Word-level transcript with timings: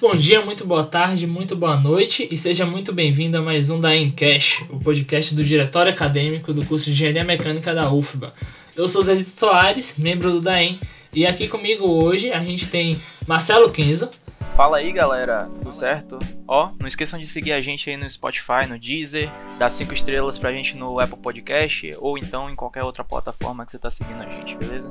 Muito 0.00 0.14
bom 0.14 0.18
dia, 0.18 0.42
muito 0.42 0.66
boa 0.66 0.86
tarde, 0.86 1.26
muito 1.26 1.54
boa 1.54 1.76
noite 1.76 2.26
e 2.30 2.38
seja 2.38 2.64
muito 2.64 2.90
bem-vindo 2.90 3.36
a 3.36 3.42
mais 3.42 3.68
um 3.68 3.78
da 3.78 3.94
Encast, 3.94 4.64
o 4.70 4.80
podcast 4.80 5.34
do 5.34 5.44
Diretório 5.44 5.92
Acadêmico 5.92 6.54
do 6.54 6.64
curso 6.64 6.86
de 6.86 6.92
Engenharia 6.92 7.22
Mecânica 7.22 7.74
da 7.74 7.92
UFBA. 7.92 8.32
Eu 8.74 8.88
sou 8.88 9.02
Zé 9.02 9.16
Soares, 9.16 9.98
membro 9.98 10.32
do 10.32 10.40
DAEM, 10.40 10.80
e 11.12 11.26
aqui 11.26 11.46
comigo 11.46 11.86
hoje 11.86 12.32
a 12.32 12.42
gente 12.42 12.66
tem 12.68 12.98
Marcelo 13.26 13.70
Quinzo. 13.70 14.10
Fala 14.56 14.78
aí 14.78 14.90
galera, 14.90 15.50
tudo 15.56 15.70
certo? 15.70 16.18
Ó, 16.48 16.70
não 16.80 16.88
esqueçam 16.88 17.18
de 17.18 17.26
seguir 17.26 17.52
a 17.52 17.60
gente 17.60 17.90
aí 17.90 17.96
no 17.98 18.08
Spotify, 18.08 18.66
no 18.66 18.78
Deezer, 18.78 19.30
dar 19.58 19.68
5 19.68 19.92
estrelas 19.92 20.38
pra 20.38 20.50
gente 20.50 20.78
no 20.78 20.98
Apple 20.98 21.18
Podcast 21.18 21.94
ou 21.98 22.16
então 22.16 22.48
em 22.48 22.56
qualquer 22.56 22.84
outra 22.84 23.04
plataforma 23.04 23.66
que 23.66 23.72
você 23.72 23.78
tá 23.78 23.90
seguindo 23.90 24.22
a 24.22 24.30
gente, 24.30 24.56
beleza? 24.56 24.90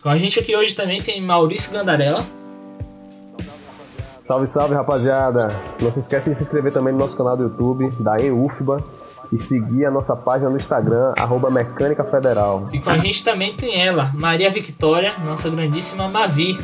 Com 0.00 0.08
a 0.08 0.16
gente 0.16 0.38
aqui 0.38 0.54
hoje 0.54 0.76
também 0.76 1.02
tem 1.02 1.20
Maurício 1.20 1.72
Gandarella. 1.72 2.37
Salve, 4.28 4.46
salve, 4.46 4.74
rapaziada! 4.74 5.48
Não 5.80 5.90
se 5.90 6.00
esqueça 6.00 6.28
de 6.28 6.36
se 6.36 6.42
inscrever 6.42 6.70
também 6.70 6.92
no 6.92 6.98
nosso 6.98 7.16
canal 7.16 7.34
do 7.34 7.44
YouTube, 7.44 7.90
da 7.98 8.20
EUFBA, 8.20 8.84
e 9.32 9.38
seguir 9.38 9.86
a 9.86 9.90
nossa 9.90 10.14
página 10.14 10.50
no 10.50 10.58
Instagram, 10.58 11.14
arroba 11.16 11.48
Mecânica 11.48 12.04
Federal. 12.04 12.68
E 12.70 12.78
com 12.78 12.90
a 12.90 12.98
gente 12.98 13.24
também 13.24 13.56
tem 13.56 13.80
ela, 13.80 14.12
Maria 14.14 14.50
Victoria, 14.50 15.16
nossa 15.20 15.48
grandíssima 15.48 16.08
Mavi. 16.08 16.58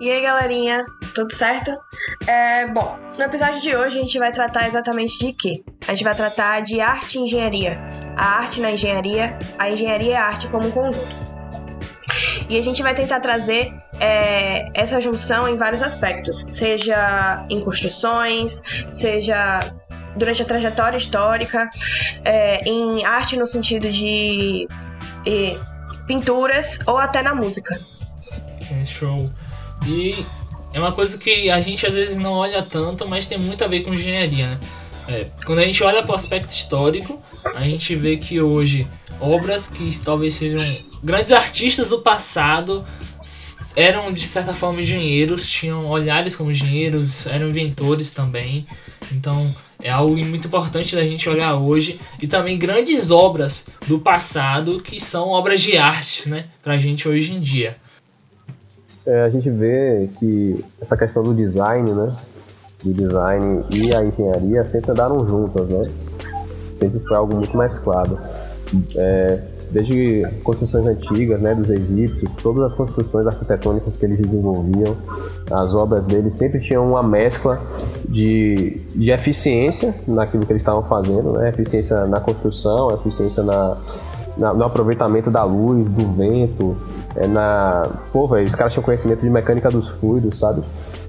E 0.00 0.08
aí, 0.08 0.22
galerinha, 0.22 0.86
tudo 1.16 1.34
certo? 1.34 1.76
É, 2.24 2.68
bom, 2.68 2.96
no 3.18 3.24
episódio 3.24 3.60
de 3.60 3.74
hoje 3.74 3.98
a 3.98 4.02
gente 4.02 4.16
vai 4.16 4.30
tratar 4.30 4.68
exatamente 4.68 5.18
de 5.18 5.32
quê? 5.32 5.64
A 5.88 5.90
gente 5.90 6.04
vai 6.04 6.14
tratar 6.14 6.60
de 6.60 6.80
arte 6.80 7.18
e 7.18 7.22
engenharia. 7.22 7.76
A 8.16 8.38
arte 8.38 8.60
na 8.60 8.70
engenharia, 8.70 9.36
a 9.58 9.68
engenharia 9.68 10.12
e 10.12 10.14
a 10.14 10.26
arte 10.26 10.46
como 10.46 10.68
um 10.68 10.70
conjunto. 10.70 11.28
E 12.48 12.56
a 12.56 12.62
gente 12.62 12.84
vai 12.84 12.94
tentar 12.94 13.18
trazer 13.18 13.72
é, 14.00 14.68
essa 14.74 15.00
junção 15.00 15.48
em 15.48 15.56
vários 15.56 15.82
aspectos, 15.82 16.36
seja 16.36 17.44
em 17.48 17.60
construções, 17.60 18.62
seja 18.90 19.60
durante 20.16 20.42
a 20.42 20.44
trajetória 20.44 20.96
histórica, 20.96 21.70
é, 22.24 22.68
em 22.68 23.04
arte 23.04 23.36
no 23.36 23.46
sentido 23.46 23.90
de 23.90 24.66
pinturas 26.06 26.78
ou 26.86 26.98
até 26.98 27.22
na 27.22 27.34
música. 27.34 27.80
Sim, 28.66 28.84
show. 28.84 29.30
E 29.86 30.24
é 30.72 30.78
uma 30.78 30.92
coisa 30.92 31.16
que 31.18 31.50
a 31.50 31.60
gente 31.60 31.86
às 31.86 31.94
vezes 31.94 32.16
não 32.16 32.32
olha 32.32 32.62
tanto, 32.62 33.06
mas 33.08 33.26
tem 33.26 33.38
muito 33.38 33.62
a 33.62 33.68
ver 33.68 33.82
com 33.82 33.94
engenharia, 33.94 34.48
né? 34.48 34.60
É, 35.08 35.26
quando 35.44 35.58
a 35.58 35.64
gente 35.64 35.82
olha 35.82 36.02
para 36.02 36.12
o 36.12 36.14
aspecto 36.14 36.50
histórico, 36.50 37.20
a 37.54 37.62
gente 37.62 37.96
vê 37.96 38.16
que 38.16 38.40
hoje 38.40 38.86
obras 39.20 39.66
que 39.66 39.98
talvez 39.98 40.34
sejam 40.34 40.62
grandes 41.02 41.32
artistas 41.32 41.88
do 41.88 42.00
passado 42.00 42.86
eram 43.76 44.12
de 44.12 44.26
certa 44.26 44.52
forma 44.52 44.80
engenheiros, 44.80 45.46
tinham 45.46 45.86
olhares 45.86 46.36
como 46.36 46.50
engenheiros, 46.50 47.26
eram 47.26 47.48
inventores 47.48 48.10
também. 48.10 48.66
Então 49.12 49.54
é 49.82 49.90
algo 49.90 50.22
muito 50.24 50.46
importante 50.46 50.94
da 50.94 51.02
gente 51.02 51.28
olhar 51.28 51.56
hoje 51.56 52.00
e 52.20 52.26
também 52.26 52.58
grandes 52.58 53.10
obras 53.10 53.66
do 53.86 53.98
passado 53.98 54.80
que 54.80 55.00
são 55.00 55.28
obras 55.28 55.60
de 55.60 55.76
arte, 55.76 56.28
né, 56.28 56.46
pra 56.62 56.76
gente 56.76 57.08
hoje 57.08 57.32
em 57.34 57.40
dia. 57.40 57.76
É, 59.06 59.22
a 59.22 59.30
gente 59.30 59.48
vê 59.50 60.10
que 60.18 60.62
essa 60.80 60.96
questão 60.96 61.22
do 61.22 61.34
design, 61.34 61.90
né, 61.90 62.14
do 62.84 62.92
design 62.92 63.64
e 63.74 63.94
a 63.94 64.04
engenharia 64.04 64.64
sempre 64.64 64.90
andaram 64.92 65.26
juntas, 65.26 65.68
né? 65.68 65.82
Sempre 66.78 67.00
foi 67.00 67.16
algo 67.16 67.34
muito 67.34 67.56
mais 67.56 67.78
claro. 67.78 68.18
É, 68.96 69.40
desde 69.70 70.26
construções 70.42 70.86
antigas, 70.86 71.40
né, 71.40 71.54
dos 71.54 71.70
egípcios, 71.70 72.34
todas 72.36 72.64
as 72.64 72.74
construções 72.74 73.26
arquitetônicas 73.26 73.96
que 73.96 74.04
eles 74.04 74.18
desenvolviam, 74.18 74.96
as 75.50 75.74
obras 75.74 76.06
deles 76.06 76.34
sempre 76.34 76.60
tinham 76.60 76.88
uma 76.88 77.02
mescla 77.02 77.60
de, 78.08 78.80
de 78.94 79.10
eficiência 79.10 79.94
naquilo 80.06 80.44
que 80.44 80.52
eles 80.52 80.62
estavam 80.62 80.82
fazendo, 80.82 81.32
né, 81.32 81.48
eficiência 81.48 82.06
na 82.06 82.20
construção, 82.20 82.92
eficiência 82.94 83.42
na, 83.42 83.76
na, 84.36 84.54
no 84.54 84.64
aproveitamento 84.64 85.30
da 85.30 85.44
luz, 85.44 85.88
do 85.88 86.12
vento, 86.12 86.76
é, 87.14 87.26
na... 87.26 87.88
Pô, 88.12 88.26
velho, 88.28 88.46
os 88.46 88.54
caras 88.54 88.72
tinham 88.72 88.84
conhecimento 88.84 89.20
de 89.20 89.30
mecânica 89.30 89.70
dos 89.70 89.90
fluidos, 89.90 90.38
sabe? 90.38 90.62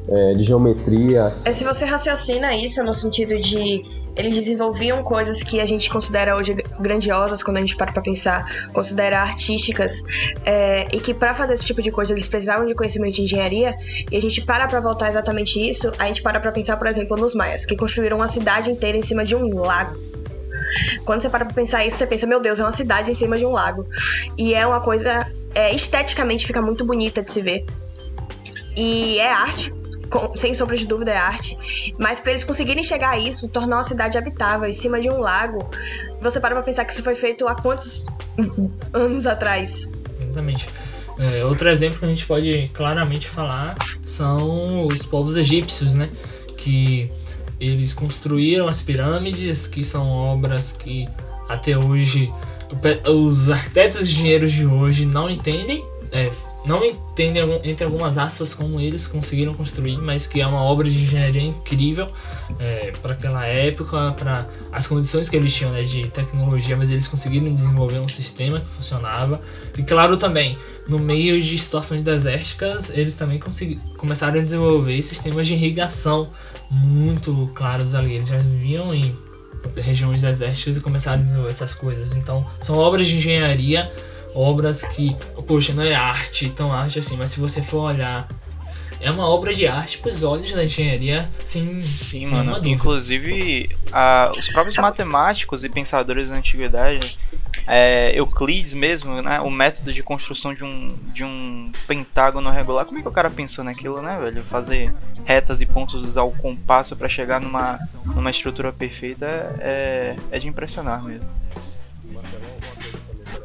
É, 0.07 0.33
de 0.33 0.43
geometria. 0.43 1.33
É, 1.45 1.53
se 1.53 1.63
você 1.63 1.85
raciocina 1.85 2.55
isso 2.55 2.83
no 2.83 2.93
sentido 2.93 3.39
de 3.39 3.83
eles 4.15 4.35
desenvolviam 4.35 5.03
coisas 5.03 5.41
que 5.41 5.59
a 5.59 5.65
gente 5.65 5.89
considera 5.89 6.35
hoje 6.35 6.53
grandiosas 6.79 7.41
quando 7.41 7.57
a 7.57 7.59
gente 7.61 7.75
para 7.75 7.91
pra 7.91 8.01
pensar, 8.01 8.45
considera 8.73 9.21
artísticas, 9.21 10.03
é, 10.43 10.87
e 10.91 10.99
que 10.99 11.13
para 11.13 11.33
fazer 11.33 11.53
esse 11.53 11.63
tipo 11.63 11.81
de 11.81 11.91
coisa 11.91 12.13
eles 12.13 12.27
precisavam 12.27 12.65
de 12.65 12.75
conhecimento 12.75 13.15
de 13.15 13.21
engenharia, 13.21 13.75
e 14.11 14.17
a 14.17 14.21
gente 14.21 14.41
para 14.41 14.67
pra 14.67 14.79
voltar 14.79 15.09
exatamente 15.09 15.57
isso, 15.59 15.91
a 15.97 16.07
gente 16.07 16.21
para 16.21 16.39
pra 16.39 16.51
pensar, 16.51 16.77
por 16.77 16.87
exemplo, 16.87 17.15
nos 17.15 17.33
maias, 17.33 17.65
que 17.65 17.77
construíram 17.77 18.17
uma 18.17 18.27
cidade 18.27 18.69
inteira 18.69 18.97
em 18.97 19.03
cima 19.03 19.23
de 19.23 19.35
um 19.35 19.59
lago. 19.59 19.97
Quando 21.05 21.21
você 21.21 21.29
para 21.29 21.45
pra 21.45 21.53
pensar 21.53 21.85
isso, 21.85 21.97
você 21.97 22.07
pensa, 22.07 22.25
meu 22.25 22.39
Deus, 22.39 22.59
é 22.59 22.63
uma 22.63 22.71
cidade 22.71 23.11
em 23.11 23.15
cima 23.15 23.37
de 23.37 23.45
um 23.45 23.51
lago. 23.51 23.85
E 24.37 24.53
é 24.53 24.65
uma 24.65 24.79
coisa, 24.79 25.29
é, 25.53 25.73
esteticamente 25.73 26.45
fica 26.45 26.61
muito 26.61 26.85
bonita 26.85 27.21
de 27.21 27.31
se 27.31 27.41
ver. 27.41 27.65
E 28.75 29.19
é 29.19 29.29
arte, 29.29 29.73
com, 30.11 30.35
sem 30.35 30.53
sombra 30.53 30.75
de 30.75 30.85
dúvida, 30.85 31.11
é 31.11 31.17
arte. 31.17 31.57
Mas 31.97 32.19
para 32.19 32.31
eles 32.31 32.43
conseguirem 32.43 32.83
chegar 32.83 33.11
a 33.11 33.17
isso, 33.17 33.47
tornar 33.47 33.77
uma 33.77 33.83
cidade 33.83 34.17
habitável 34.17 34.69
em 34.69 34.73
cima 34.73 34.99
de 34.99 35.09
um 35.09 35.19
lago, 35.19 35.67
você 36.21 36.39
para 36.39 36.53
pra 36.53 36.63
pensar 36.63 36.85
que 36.85 36.91
isso 36.91 37.01
foi 37.01 37.15
feito 37.15 37.47
há 37.47 37.55
quantos 37.55 38.05
anos 38.93 39.25
atrás? 39.25 39.89
Exatamente. 40.21 40.67
É, 41.17 41.45
outro 41.45 41.69
exemplo 41.69 41.99
que 41.99 42.05
a 42.05 42.09
gente 42.09 42.25
pode 42.25 42.69
claramente 42.73 43.27
falar 43.27 43.75
são 44.05 44.87
os 44.87 45.03
povos 45.03 45.35
egípcios, 45.37 45.93
né? 45.93 46.09
Que 46.57 47.11
eles 47.59 47.93
construíram 47.93 48.67
as 48.67 48.81
pirâmides, 48.81 49.67
que 49.67 49.83
são 49.83 50.07
obras 50.09 50.71
que 50.73 51.07
até 51.47 51.77
hoje 51.77 52.31
os 53.07 53.49
arquitetos 53.49 54.01
e 54.01 54.11
engenheiros 54.11 54.51
de 54.51 54.65
hoje 54.65 55.05
não 55.05 55.29
entendem, 55.29 55.85
é, 56.11 56.31
não 56.65 56.85
entendem 56.85 57.59
entre 57.63 57.83
algumas 57.83 58.17
aspas 58.17 58.53
como 58.53 58.79
eles 58.79 59.07
conseguiram 59.07 59.53
construir, 59.53 59.97
mas 59.97 60.27
que 60.27 60.41
é 60.41 60.47
uma 60.47 60.61
obra 60.61 60.89
de 60.89 60.97
engenharia 60.97 61.41
incrível 61.41 62.09
é, 62.59 62.91
para 63.01 63.13
aquela 63.13 63.45
época, 63.45 64.11
para 64.11 64.47
as 64.71 64.85
condições 64.85 65.27
que 65.27 65.35
eles 65.35 65.53
tinham 65.53 65.71
né, 65.71 65.83
de 65.83 66.07
tecnologia, 66.09 66.77
mas 66.77 66.91
eles 66.91 67.07
conseguiram 67.07 67.53
desenvolver 67.53 67.99
um 67.99 68.07
sistema 68.07 68.59
que 68.59 68.67
funcionava. 68.67 69.41
E 69.77 69.81
claro 69.83 70.17
também, 70.17 70.57
no 70.87 70.99
meio 70.99 71.41
de 71.41 71.57
situações 71.57 72.03
desérticas, 72.03 72.91
eles 72.91 73.15
também 73.15 73.39
começaram 73.97 74.39
a 74.39 74.43
desenvolver 74.43 75.01
sistemas 75.01 75.47
de 75.47 75.53
irrigação 75.53 76.31
muito 76.69 77.47
claros 77.55 77.95
ali. 77.95 78.15
Eles 78.15 78.27
já 78.27 78.37
viviam 78.37 78.93
em 78.93 79.15
regiões 79.77 80.21
desérticas 80.21 80.77
e 80.77 80.79
começaram 80.79 81.21
a 81.21 81.23
desenvolver 81.23 81.51
essas 81.51 81.73
coisas. 81.73 82.15
Então, 82.15 82.45
são 82.61 82.77
obras 82.77 83.07
de 83.07 83.17
engenharia 83.17 83.91
obras 84.33 84.83
que, 84.83 85.15
poxa, 85.47 85.73
não 85.73 85.83
é 85.83 85.93
arte, 85.93 86.49
tão 86.49 86.71
arte 86.71 86.99
assim, 86.99 87.17
mas 87.17 87.31
se 87.31 87.39
você 87.39 87.61
for 87.61 87.93
olhar, 87.93 88.27
é 89.01 89.09
uma 89.09 89.27
obra 89.27 89.53
de 89.53 89.67
arte 89.67 89.97
pros 89.97 90.21
olhos 90.21 90.51
da 90.51 90.63
engenharia, 90.63 91.29
sim. 91.43 91.79
Sim, 91.79 92.27
mano. 92.27 92.55
Inclusive, 92.67 93.69
a, 93.91 94.31
os 94.37 94.47
próprios 94.49 94.77
matemáticos 94.77 95.63
e 95.63 95.69
pensadores 95.69 96.29
da 96.29 96.35
antiguidade, 96.35 97.17
é, 97.67 98.11
Euclides 98.15 98.75
mesmo, 98.75 99.21
né? 99.21 99.41
O 99.41 99.49
método 99.49 99.91
de 99.91 100.03
construção 100.03 100.53
de 100.53 100.63
um, 100.63 100.95
de 101.13 101.23
um 101.23 101.71
pentágono 101.87 102.49
regular. 102.51 102.85
Como 102.85 102.99
é 102.99 103.01
que 103.01 103.07
o 103.07 103.11
cara 103.11 103.29
pensou 103.29 103.63
naquilo, 103.63 104.01
né, 104.01 104.19
velho? 104.19 104.43
Fazer 104.43 104.93
retas 105.25 105.61
e 105.61 105.65
pontos, 105.65 106.05
usar 106.05 106.23
o 106.23 106.31
compasso 106.31 106.95
para 106.95 107.09
chegar 107.09 107.41
numa, 107.41 107.79
numa 108.05 108.29
estrutura 108.29 108.71
perfeita 108.71 109.25
é, 109.59 110.15
é 110.31 110.37
de 110.37 110.47
impressionar 110.47 111.03
mesmo. 111.03 111.27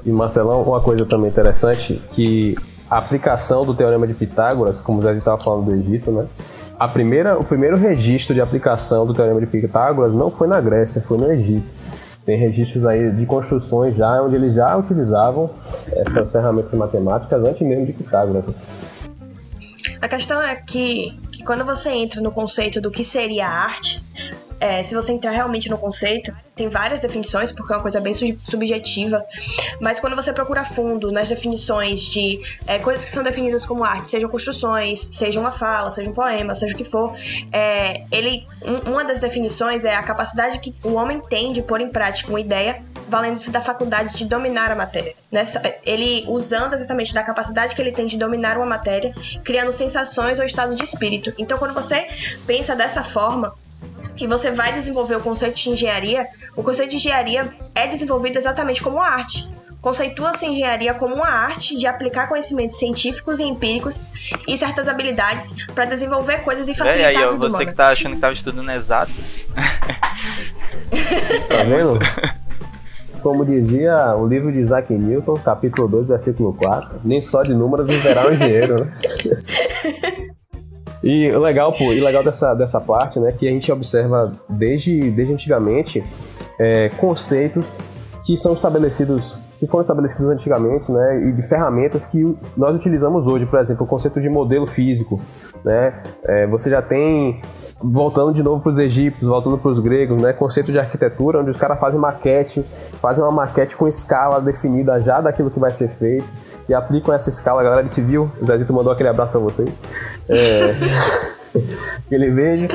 E 0.06 0.10
Marcelão, 0.10 0.62
uma 0.62 0.80
coisa 0.80 1.04
também 1.04 1.28
interessante, 1.28 2.00
que 2.12 2.54
a 2.88 2.98
aplicação 2.98 3.66
do 3.66 3.74
Teorema 3.74 4.06
de 4.06 4.14
Pitágoras, 4.14 4.80
como 4.80 5.02
já 5.02 5.12
estava 5.12 5.36
falando 5.36 5.64
do 5.64 5.74
Egito, 5.74 6.12
né? 6.12 6.26
A 6.78 6.86
primeira, 6.86 7.36
o 7.36 7.42
primeiro 7.42 7.76
registro 7.76 8.32
de 8.32 8.40
aplicação 8.40 9.04
do 9.04 9.12
Teorema 9.12 9.40
de 9.40 9.46
Pitágoras 9.48 10.14
não 10.14 10.30
foi 10.30 10.46
na 10.46 10.60
Grécia, 10.60 11.02
foi 11.02 11.18
no 11.18 11.32
Egito. 11.32 11.66
Tem 12.24 12.38
registros 12.38 12.86
aí 12.86 13.10
de 13.10 13.26
construções 13.26 13.96
já 13.96 14.22
onde 14.22 14.36
eles 14.36 14.54
já 14.54 14.76
utilizavam 14.76 15.50
essas 15.90 16.30
ferramentas 16.30 16.72
matemáticas 16.74 17.44
antes 17.44 17.66
mesmo 17.66 17.86
de 17.86 17.92
Pitágoras. 17.92 18.44
A 20.00 20.08
questão 20.08 20.40
é 20.40 20.54
que, 20.54 21.18
que 21.32 21.42
quando 21.42 21.64
você 21.64 21.90
entra 21.90 22.20
no 22.20 22.30
conceito 22.30 22.80
do 22.80 22.92
que 22.92 23.04
seria 23.04 23.48
arte, 23.48 24.00
é, 24.60 24.82
se 24.82 24.94
você 24.94 25.12
entrar 25.12 25.30
realmente 25.30 25.68
no 25.68 25.78
conceito, 25.78 26.34
tem 26.54 26.68
várias 26.68 27.00
definições, 27.00 27.52
porque 27.52 27.72
é 27.72 27.76
uma 27.76 27.82
coisa 27.82 28.00
bem 28.00 28.14
subjetiva, 28.14 29.24
mas 29.80 30.00
quando 30.00 30.16
você 30.16 30.32
procura 30.32 30.64
fundo 30.64 31.12
nas 31.12 31.28
definições 31.28 32.00
de 32.00 32.40
é, 32.66 32.78
coisas 32.78 33.04
que 33.04 33.10
são 33.10 33.22
definidas 33.22 33.66
como 33.66 33.84
arte, 33.84 34.08
sejam 34.08 34.28
construções, 34.30 35.00
seja 35.00 35.38
uma 35.38 35.50
fala, 35.50 35.90
seja 35.90 36.08
um 36.08 36.14
poema, 36.14 36.54
seja 36.54 36.74
o 36.74 36.76
que 36.76 36.84
for, 36.84 37.14
é, 37.52 38.04
ele, 38.10 38.46
um, 38.62 38.92
uma 38.92 39.04
das 39.04 39.20
definições 39.20 39.84
é 39.84 39.94
a 39.94 40.02
capacidade 40.02 40.58
que 40.58 40.74
o 40.82 40.94
homem 40.94 41.20
tem 41.20 41.52
de 41.52 41.62
pôr 41.62 41.80
em 41.80 41.88
prática 41.88 42.30
uma 42.30 42.40
ideia 42.40 42.82
valendo-se 43.08 43.50
da 43.50 43.60
faculdade 43.60 44.16
de 44.16 44.24
dominar 44.24 44.70
a 44.70 44.74
matéria. 44.74 45.14
Né? 45.30 45.44
Ele 45.84 46.24
usando 46.26 46.74
exatamente 46.74 47.14
da 47.14 47.22
capacidade 47.22 47.74
que 47.74 47.80
ele 47.80 47.92
tem 47.92 48.06
de 48.06 48.16
dominar 48.16 48.56
uma 48.56 48.66
matéria, 48.66 49.14
criando 49.44 49.72
sensações 49.72 50.38
ou 50.38 50.44
estado 50.44 50.74
de 50.74 50.82
espírito. 50.82 51.32
Então, 51.38 51.58
quando 51.58 51.74
você 51.74 52.08
pensa 52.46 52.74
dessa 52.74 53.04
forma, 53.04 53.54
e 54.18 54.26
você 54.26 54.50
vai 54.50 54.72
desenvolver 54.72 55.16
o 55.16 55.20
conceito 55.20 55.56
de 55.56 55.70
engenharia, 55.70 56.26
o 56.56 56.62
conceito 56.62 56.90
de 56.90 56.96
engenharia 56.96 57.52
é 57.74 57.86
desenvolvido 57.86 58.38
exatamente 58.38 58.82
como 58.82 59.00
arte. 59.00 59.48
Conceitua-se 59.80 60.46
engenharia 60.46 60.94
como 60.94 61.14
uma 61.14 61.28
arte 61.28 61.76
de 61.76 61.86
aplicar 61.86 62.28
conhecimentos 62.28 62.76
científicos 62.76 63.38
e 63.38 63.44
empíricos 63.44 64.08
e 64.48 64.56
certas 64.56 64.88
habilidades 64.88 65.66
para 65.74 65.84
desenvolver 65.84 66.38
coisas 66.38 66.68
e 66.68 66.74
facilitar 66.74 67.12
é, 67.12 67.16
aí, 67.16 67.22
a 67.22 67.30
vida 67.30 67.38
você 67.38 67.56
humana. 67.56 67.70
que 67.70 67.76
tá 67.76 67.88
achando 67.88 68.14
que 68.14 68.20
tava 68.20 68.32
estudando 68.32 68.70
exatas. 68.70 69.46
Tá 71.48 71.62
vendo? 71.64 71.98
Como 73.22 73.44
dizia 73.44 74.14
o 74.14 74.26
livro 74.26 74.52
de 74.52 74.60
Isaac 74.60 74.92
Newton, 74.92 75.34
capítulo 75.36 75.88
2, 75.88 76.08
versículo 76.08 76.54
4, 76.54 77.00
nem 77.04 77.20
só 77.20 77.42
de 77.42 77.54
números 77.54 77.86
viverá 77.86 78.26
o 78.28 78.32
engenheiro, 78.32 78.84
né? 78.84 78.92
E 81.06 81.30
o 81.30 81.38
legal, 81.38 81.72
pô, 81.72 81.92
e 81.92 82.00
legal 82.00 82.24
dessa, 82.24 82.52
dessa 82.52 82.80
parte, 82.80 83.20
né, 83.20 83.30
que 83.30 83.46
a 83.46 83.50
gente 83.52 83.70
observa 83.70 84.32
desde, 84.48 85.08
desde 85.12 85.32
antigamente 85.32 86.02
é, 86.58 86.88
conceitos 86.88 87.78
que 88.24 88.36
são 88.36 88.52
estabelecidos, 88.52 89.44
que 89.60 89.68
foram 89.68 89.82
estabelecidos 89.82 90.26
antigamente, 90.26 90.90
né, 90.90 91.28
e 91.28 91.32
de 91.32 91.42
ferramentas 91.42 92.06
que 92.06 92.36
nós 92.56 92.74
utilizamos 92.74 93.28
hoje, 93.28 93.46
por 93.46 93.60
exemplo, 93.60 93.84
o 93.84 93.88
conceito 93.88 94.20
de 94.20 94.28
modelo 94.28 94.66
físico, 94.66 95.20
né, 95.64 96.02
é, 96.24 96.44
você 96.48 96.68
já 96.70 96.82
tem 96.82 97.40
voltando 97.80 98.34
de 98.34 98.42
novo 98.42 98.60
para 98.60 98.72
os 98.72 98.78
egípcios, 98.78 99.28
voltando 99.30 99.58
para 99.58 99.70
os 99.70 99.78
gregos, 99.78 100.20
né? 100.20 100.32
Conceito 100.32 100.72
de 100.72 100.78
arquitetura, 100.78 101.40
onde 101.40 101.50
os 101.50 101.58
caras 101.58 101.78
fazem 101.78 102.00
maquete, 102.00 102.62
fazem 103.02 103.22
uma 103.22 103.30
maquete 103.30 103.76
com 103.76 103.86
escala 103.86 104.40
definida 104.40 104.98
já 104.98 105.20
daquilo 105.20 105.50
que 105.50 105.60
vai 105.60 105.70
ser 105.70 105.88
feito 105.88 106.26
e 106.68 106.74
aplicam 106.74 107.14
essa 107.14 107.30
escala. 107.30 107.60
A 107.60 107.64
galera 107.64 107.82
de 107.82 107.92
civil, 107.92 108.30
o 108.40 108.46
Zezito 108.46 108.72
mandou 108.72 108.92
aquele 108.92 109.08
abraço 109.08 109.32
para 109.32 109.40
vocês. 109.40 109.70
É... 110.28 110.74
ele 112.10 112.30
veja. 112.30 112.68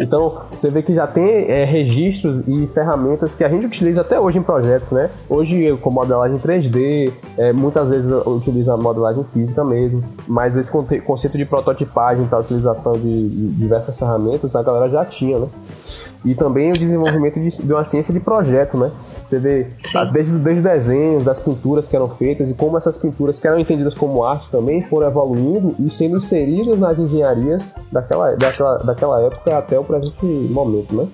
Então, 0.00 0.42
você 0.50 0.70
vê 0.70 0.82
que 0.82 0.94
já 0.94 1.06
tem 1.06 1.50
é, 1.50 1.64
registros 1.64 2.46
e 2.48 2.66
ferramentas 2.68 3.34
que 3.34 3.44
a 3.44 3.48
gente 3.48 3.66
utiliza 3.66 4.00
até 4.00 4.18
hoje 4.18 4.38
em 4.38 4.42
projetos, 4.42 4.90
né? 4.90 5.10
Hoje, 5.28 5.76
com 5.82 5.90
modelagem 5.90 6.38
3D, 6.38 7.12
é, 7.36 7.52
muitas 7.52 7.88
vezes 7.90 8.10
utiliza 8.24 8.76
modelagem 8.76 9.24
física 9.24 9.62
mesmo, 9.62 10.00
mas 10.26 10.56
esse 10.56 10.72
conceito 11.02 11.36
de 11.36 11.44
prototipagem 11.44 12.24
para 12.26 12.38
utilização 12.38 12.94
de, 12.94 13.28
de 13.28 13.48
diversas 13.52 13.98
ferramentas, 13.98 14.56
a 14.56 14.62
galera 14.62 14.88
já 14.88 15.04
tinha, 15.04 15.38
né? 15.38 15.48
E 16.24 16.34
também 16.34 16.70
o 16.70 16.78
desenvolvimento 16.78 17.38
de, 17.38 17.48
de 17.48 17.72
uma 17.72 17.84
ciência 17.84 18.12
de 18.12 18.20
projeto, 18.20 18.76
né? 18.78 18.90
Você 19.24 19.38
vê 19.38 19.66
desde, 20.12 20.38
desde 20.38 20.60
o 20.60 20.62
desenho, 20.62 21.20
das 21.22 21.38
pinturas 21.38 21.88
que 21.88 21.96
eram 21.96 22.08
feitas 22.08 22.50
e 22.50 22.54
como 22.54 22.76
essas 22.76 22.98
pinturas 22.98 23.38
que 23.38 23.46
eram 23.46 23.58
entendidas 23.58 23.94
como 23.94 24.24
arte 24.24 24.50
também 24.50 24.82
foram 24.82 25.08
evoluindo 25.08 25.74
e 25.78 25.90
sendo 25.90 26.16
inseridas 26.16 26.78
nas 26.78 26.98
engenharias 26.98 27.74
daquela, 27.90 28.34
daquela, 28.34 28.78
daquela 28.78 29.20
época 29.22 29.56
até 29.56 29.78
o 29.78 29.84
presente 29.84 30.24
momento, 30.24 30.94
né? 30.94 31.06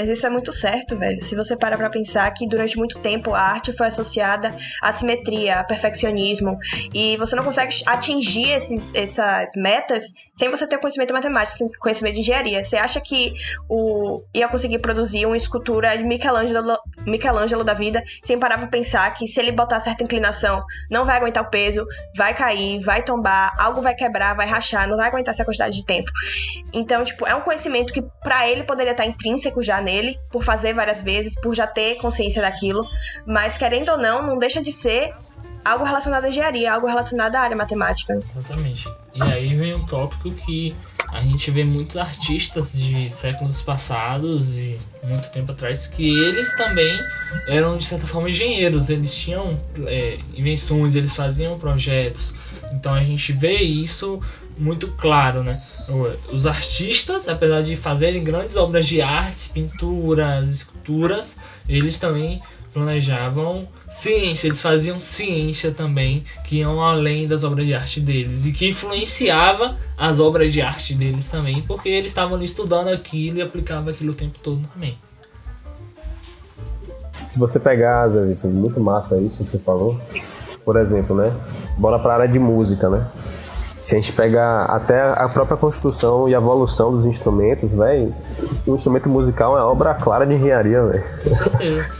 Mas 0.00 0.08
isso 0.08 0.26
é 0.26 0.30
muito 0.30 0.50
certo, 0.50 0.96
velho. 0.96 1.22
Se 1.22 1.36
você 1.36 1.54
para 1.54 1.76
pra 1.76 1.90
pensar 1.90 2.30
que 2.30 2.48
durante 2.48 2.78
muito 2.78 2.98
tempo 3.00 3.34
a 3.34 3.42
arte 3.42 3.70
foi 3.70 3.86
associada 3.88 4.50
à 4.80 4.90
simetria, 4.92 5.60
a 5.60 5.64
perfeccionismo, 5.64 6.56
e 6.94 7.18
você 7.18 7.36
não 7.36 7.44
consegue 7.44 7.74
atingir 7.84 8.48
esses, 8.48 8.94
essas 8.94 9.50
metas 9.54 10.04
sem 10.34 10.48
você 10.48 10.66
ter 10.66 10.78
conhecimento 10.78 11.12
matemático, 11.12 11.58
sem 11.58 11.68
conhecimento 11.78 12.14
de 12.14 12.20
engenharia. 12.22 12.64
Você 12.64 12.78
acha 12.78 12.98
que 12.98 13.34
o 13.68 14.22
ia 14.34 14.48
conseguir 14.48 14.78
produzir 14.78 15.26
uma 15.26 15.36
escultura 15.36 15.94
de 15.94 16.02
Michelangelo, 16.02 16.78
Michelangelo 17.06 17.62
da 17.62 17.74
vida 17.74 18.02
sem 18.24 18.38
parar 18.38 18.56
pra 18.56 18.68
pensar 18.68 19.12
que 19.12 19.28
se 19.28 19.38
ele 19.38 19.52
botar 19.52 19.80
certa 19.80 20.02
inclinação, 20.02 20.64
não 20.90 21.04
vai 21.04 21.18
aguentar 21.18 21.42
o 21.42 21.50
peso, 21.50 21.86
vai 22.16 22.32
cair, 22.32 22.80
vai 22.80 23.02
tombar, 23.02 23.54
algo 23.58 23.82
vai 23.82 23.94
quebrar, 23.94 24.34
vai 24.34 24.46
rachar, 24.46 24.88
não 24.88 24.96
vai 24.96 25.08
aguentar 25.08 25.34
essa 25.34 25.44
quantidade 25.44 25.76
de 25.76 25.84
tempo. 25.84 26.10
Então, 26.72 27.04
tipo, 27.04 27.26
é 27.26 27.34
um 27.34 27.42
conhecimento 27.42 27.92
que 27.92 28.00
para 28.22 28.48
ele 28.48 28.62
poderia 28.62 28.92
estar 28.92 29.04
intrínseco 29.04 29.62
já 29.62 29.78
nele 29.78 29.89
nele, 29.90 30.18
por 30.30 30.44
fazer 30.44 30.72
várias 30.72 31.02
vezes, 31.02 31.34
por 31.34 31.54
já 31.54 31.66
ter 31.66 31.96
consciência 31.96 32.40
daquilo, 32.40 32.80
mas 33.26 33.58
querendo 33.58 33.90
ou 33.90 33.98
não, 33.98 34.22
não 34.26 34.38
deixa 34.38 34.62
de 34.62 34.70
ser 34.70 35.12
algo 35.64 35.84
relacionado 35.84 36.24
à 36.24 36.28
engenharia, 36.28 36.72
algo 36.72 36.86
relacionado 36.86 37.36
à 37.36 37.40
área 37.40 37.56
matemática. 37.56 38.14
Exatamente. 38.14 38.88
E 39.14 39.22
aí 39.22 39.54
vem 39.54 39.74
um 39.74 39.86
tópico 39.86 40.30
que 40.30 40.74
a 41.12 41.20
gente 41.20 41.50
vê 41.50 41.64
muitos 41.64 41.96
artistas 41.96 42.72
de 42.72 43.10
séculos 43.10 43.60
passados 43.62 44.56
e 44.56 44.78
muito 45.02 45.28
tempo 45.30 45.50
atrás 45.50 45.88
que 45.88 46.08
eles 46.08 46.56
também 46.56 46.96
eram 47.48 47.76
de 47.76 47.84
certa 47.84 48.06
forma 48.06 48.28
engenheiros, 48.28 48.88
eles 48.88 49.12
tinham 49.14 49.60
é, 49.86 50.18
invenções, 50.36 50.94
eles 50.94 51.14
faziam 51.14 51.58
projetos. 51.58 52.44
Então 52.72 52.94
a 52.94 53.02
gente 53.02 53.32
vê 53.32 53.56
isso 53.56 54.22
muito 54.60 54.88
claro, 54.88 55.42
né? 55.42 55.62
Os 56.30 56.46
artistas, 56.46 57.28
apesar 57.28 57.62
de 57.62 57.74
fazerem 57.74 58.22
grandes 58.22 58.56
obras 58.56 58.86
de 58.86 59.00
artes, 59.00 59.48
pinturas, 59.48 60.50
esculturas, 60.50 61.38
eles 61.68 61.98
também 61.98 62.42
planejavam 62.72 63.66
ciência, 63.90 64.46
eles 64.46 64.62
faziam 64.62 65.00
ciência 65.00 65.72
também, 65.72 66.22
que 66.44 66.58
iam 66.58 66.80
além 66.80 67.26
das 67.26 67.42
obras 67.42 67.66
de 67.66 67.74
arte 67.74 68.00
deles 68.00 68.46
e 68.46 68.52
que 68.52 68.68
influenciava 68.68 69.76
as 69.98 70.20
obras 70.20 70.52
de 70.52 70.60
arte 70.60 70.94
deles 70.94 71.26
também, 71.26 71.62
porque 71.62 71.88
eles 71.88 72.10
estavam 72.10 72.40
estudando 72.42 72.88
aquilo 72.88 73.38
e 73.38 73.42
aplicavam 73.42 73.92
aquilo 73.92 74.12
o 74.12 74.14
tempo 74.14 74.38
todo 74.38 74.68
também. 74.72 74.96
Se 77.28 77.38
você 77.38 77.58
pegar, 77.58 78.08
Zé 78.08 78.24
Vitor, 78.24 78.50
muito 78.50 78.80
massa 78.80 79.18
isso 79.18 79.44
que 79.44 79.50
você 79.50 79.58
falou. 79.58 80.00
Por 80.64 80.76
exemplo, 80.76 81.16
né? 81.16 81.32
Bora 81.76 81.98
para 81.98 82.12
a 82.12 82.16
área 82.16 82.28
de 82.28 82.38
música, 82.38 82.88
né? 82.88 83.08
Se 83.80 83.96
a 83.96 83.98
gente 83.98 84.12
pegar 84.12 84.64
até 84.64 85.00
a 85.00 85.28
própria 85.28 85.56
construção 85.56 86.28
e 86.28 86.34
evolução 86.34 86.92
dos 86.92 87.06
instrumentos, 87.06 87.70
velho, 87.70 88.14
o 88.66 88.74
instrumento 88.74 89.08
musical 89.08 89.56
é 89.58 89.62
obra 89.62 89.94
clara 89.94 90.26
de 90.26 90.34
engenharia, 90.34 90.82
velho. 90.82 91.04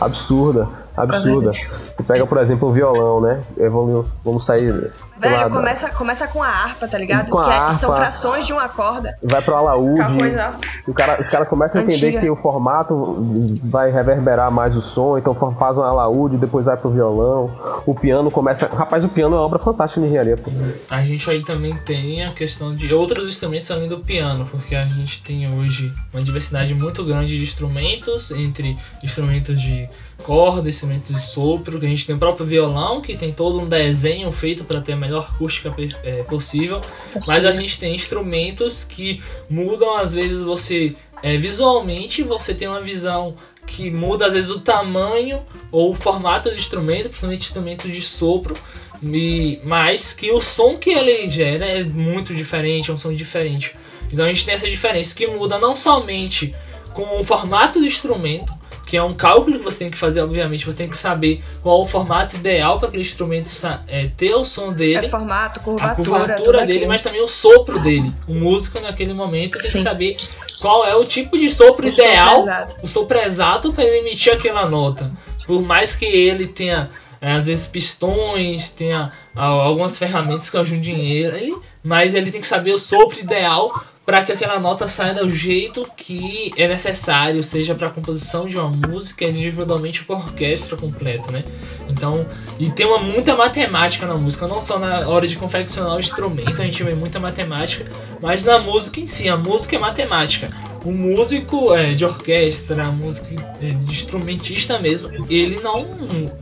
absurda, 0.00 0.68
absurda. 0.96 1.52
Você 1.94 2.02
pega, 2.02 2.26
por 2.26 2.38
exemplo, 2.38 2.68
o 2.68 2.72
violão, 2.72 3.20
né? 3.20 3.40
Evoluiu, 3.58 4.04
vamos 4.24 4.44
sair 4.44 4.92
Velho, 5.28 5.42
lá, 5.42 5.50
começa, 5.50 5.90
começa 5.90 6.26
com 6.28 6.42
a 6.42 6.48
harpa, 6.48 6.88
tá 6.88 6.98
ligado? 6.98 7.30
Com 7.30 7.40
que 7.40 7.50
a 7.50 7.52
é- 7.52 7.58
harpa, 7.58 7.72
são 7.72 7.94
frações 7.94 8.46
de 8.46 8.52
uma 8.52 8.68
corda. 8.68 9.16
Vai 9.22 9.42
pro 9.42 9.54
alaúde. 9.54 10.18
Coisa- 10.18 10.54
Se 10.80 10.90
o 10.90 10.94
cara, 10.94 11.20
os 11.20 11.28
caras 11.28 11.48
começam 11.48 11.80
a 11.80 11.84
entender 11.84 12.06
Antiga. 12.06 12.20
que 12.20 12.30
o 12.30 12.36
formato 12.36 13.16
vai 13.64 13.90
reverberar 13.90 14.50
mais 14.50 14.74
o 14.76 14.80
som, 14.80 15.18
então 15.18 15.34
faz 15.58 15.78
um 15.78 15.82
alaúde, 15.82 16.36
depois 16.36 16.64
vai 16.64 16.76
pro 16.76 16.90
violão. 16.90 17.50
O 17.86 17.94
piano 17.94 18.30
começa. 18.30 18.66
Rapaz, 18.66 19.04
o 19.04 19.08
piano 19.08 19.34
é 19.36 19.38
uma 19.38 19.44
obra 19.46 19.58
fantástica 19.58 20.00
de 20.00 20.06
engenharia. 20.06 20.36
Pô. 20.36 20.50
A 20.88 21.02
gente 21.02 21.28
aí 21.30 21.44
também 21.44 21.76
tem 21.76 22.24
a 22.24 22.32
questão 22.32 22.74
de 22.74 22.92
outros 22.92 23.28
instrumentos 23.28 23.70
além 23.70 23.88
do 23.88 23.98
piano, 23.98 24.46
porque 24.50 24.74
a 24.74 24.84
gente 24.86 25.22
tem 25.22 25.52
hoje 25.52 25.92
uma 26.12 26.22
diversidade 26.22 26.74
muito 26.74 27.04
grande 27.04 27.36
de 27.36 27.42
instrumentos, 27.42 28.30
entre 28.30 28.78
instrumentos 29.02 29.60
de 29.60 29.88
corda, 30.22 30.68
instrumentos 30.68 31.14
de 31.14 31.20
sopro, 31.22 31.80
que 31.80 31.86
a 31.86 31.88
gente 31.88 32.06
tem 32.06 32.14
o 32.14 32.18
próprio 32.18 32.44
violão, 32.44 33.00
que 33.00 33.16
tem 33.16 33.32
todo 33.32 33.58
um 33.58 33.64
desenho 33.64 34.30
feito 34.30 34.64
para 34.64 34.80
ter 34.80 34.92
a 34.92 34.96
melhor 34.96 35.09
acústica 35.18 35.70
per- 35.70 35.96
é, 36.04 36.22
possível, 36.22 36.80
mas 37.26 37.44
a 37.44 37.52
gente 37.52 37.78
tem 37.78 37.94
instrumentos 37.94 38.84
que 38.84 39.22
mudam, 39.48 39.96
às 39.96 40.14
vezes 40.14 40.42
você 40.42 40.94
é, 41.22 41.36
visualmente 41.36 42.22
você 42.22 42.54
tem 42.54 42.68
uma 42.68 42.80
visão 42.80 43.34
que 43.66 43.90
muda 43.90 44.26
às 44.26 44.32
vezes 44.32 44.50
o 44.50 44.60
tamanho 44.60 45.42
ou 45.70 45.90
o 45.92 45.94
formato 45.94 46.48
do 46.50 46.56
instrumento, 46.56 47.08
principalmente 47.08 47.42
instrumentos 47.42 47.92
de 47.92 48.02
sopro, 48.02 48.54
e, 49.02 49.60
mas 49.64 50.12
que 50.12 50.30
o 50.32 50.40
som 50.40 50.76
que 50.76 50.90
ele 50.90 51.26
gera 51.28 51.66
é 51.66 51.84
muito 51.84 52.34
diferente, 52.34 52.90
é 52.90 52.94
um 52.94 52.96
som 52.96 53.14
diferente. 53.14 53.74
Então 54.12 54.24
a 54.24 54.28
gente 54.28 54.44
tem 54.44 54.54
essa 54.54 54.68
diferença 54.68 55.14
que 55.14 55.26
muda 55.26 55.58
não 55.58 55.76
somente 55.76 56.54
com 56.92 57.20
o 57.20 57.24
formato 57.24 57.78
do 57.78 57.86
instrumento, 57.86 58.52
que 58.90 58.96
é 58.96 59.02
um 59.02 59.14
cálculo 59.14 59.56
que 59.56 59.64
você 59.64 59.78
tem 59.78 59.90
que 59.90 59.96
fazer, 59.96 60.20
obviamente, 60.20 60.66
você 60.66 60.78
tem 60.78 60.88
que 60.90 60.96
saber 60.96 61.40
qual 61.62 61.80
o 61.80 61.86
formato 61.86 62.34
ideal 62.34 62.80
para 62.80 62.88
aquele 62.88 63.04
instrumento 63.04 63.48
é, 63.86 64.08
ter 64.16 64.34
o 64.34 64.44
som 64.44 64.72
dele 64.72 65.06
É 65.06 65.08
formato, 65.08 65.60
a 65.60 65.62
curvatura, 65.62 65.94
curvatura 65.94 66.36
tudo 66.42 66.58
dele, 66.58 66.72
aquilo. 66.72 66.88
mas 66.88 67.00
também 67.00 67.22
o 67.22 67.28
sopro 67.28 67.78
dele. 67.78 68.12
O 68.26 68.34
músico 68.34 68.80
naquele 68.80 69.14
momento 69.14 69.58
tem 69.58 69.70
que 69.70 69.78
Sim. 69.78 69.84
saber 69.84 70.16
qual 70.60 70.84
é 70.84 70.96
o 70.96 71.04
tipo 71.04 71.38
de 71.38 71.48
sopro 71.48 71.86
O 71.86 71.90
sopro 71.92 72.04
ideal, 72.04 72.40
exato. 72.40 72.76
o 72.82 72.88
sopro 72.88 73.18
exato 73.18 73.72
para 73.72 73.84
ele 73.84 73.98
emitir 73.98 74.32
aquela 74.32 74.68
nota. 74.68 75.08
Por 75.46 75.62
mais 75.62 75.94
que 75.94 76.04
ele 76.04 76.48
tenha 76.48 76.90
é, 77.20 77.32
às 77.32 77.46
vezes 77.46 77.68
pistões, 77.68 78.70
tenha 78.70 79.12
ah, 79.36 79.44
algumas 79.46 79.96
ferramentas 79.96 80.50
que 80.50 80.56
ajudem 80.56 81.12
ele, 81.12 81.54
mas 81.80 82.14
ele 82.14 82.32
tem 82.32 82.40
que 82.40 82.46
saber 82.46 82.74
o 82.74 82.78
sopro 82.78 83.20
ideal 83.20 83.84
para 84.10 84.24
que 84.24 84.32
aquela 84.32 84.58
nota 84.58 84.88
saia 84.88 85.14
do 85.14 85.30
jeito 85.32 85.88
que 85.96 86.52
é 86.56 86.66
necessário, 86.66 87.44
seja 87.44 87.76
para 87.76 87.86
a 87.86 87.90
composição 87.90 88.48
de 88.48 88.58
uma 88.58 88.68
música, 88.68 89.24
individualmente 89.24 90.02
com 90.02 90.14
a 90.14 90.16
orquestra 90.16 90.76
completa, 90.76 91.30
né? 91.30 91.44
Então, 91.88 92.26
e 92.58 92.68
tem 92.72 92.86
uma 92.86 92.98
muita 92.98 93.36
matemática 93.36 94.08
na 94.08 94.16
música, 94.16 94.48
não 94.48 94.60
só 94.60 94.80
na 94.80 95.08
hora 95.08 95.28
de 95.28 95.36
confeccionar 95.36 95.94
o 95.94 96.00
instrumento, 96.00 96.60
a 96.60 96.64
gente 96.64 96.82
vê 96.82 96.92
muita 96.92 97.20
matemática, 97.20 97.88
mas 98.20 98.42
na 98.42 98.58
música 98.58 98.98
em 98.98 99.06
si, 99.06 99.28
a 99.28 99.36
música 99.36 99.76
é 99.76 99.78
matemática. 99.78 100.50
o 100.84 100.90
músico 100.90 101.72
é, 101.72 101.92
de 101.92 102.04
orquestra, 102.04 102.86
músico 102.86 103.28
é, 103.62 103.70
de 103.70 103.92
instrumentista 103.92 104.76
mesmo, 104.80 105.08
ele 105.30 105.60
não 105.60 105.86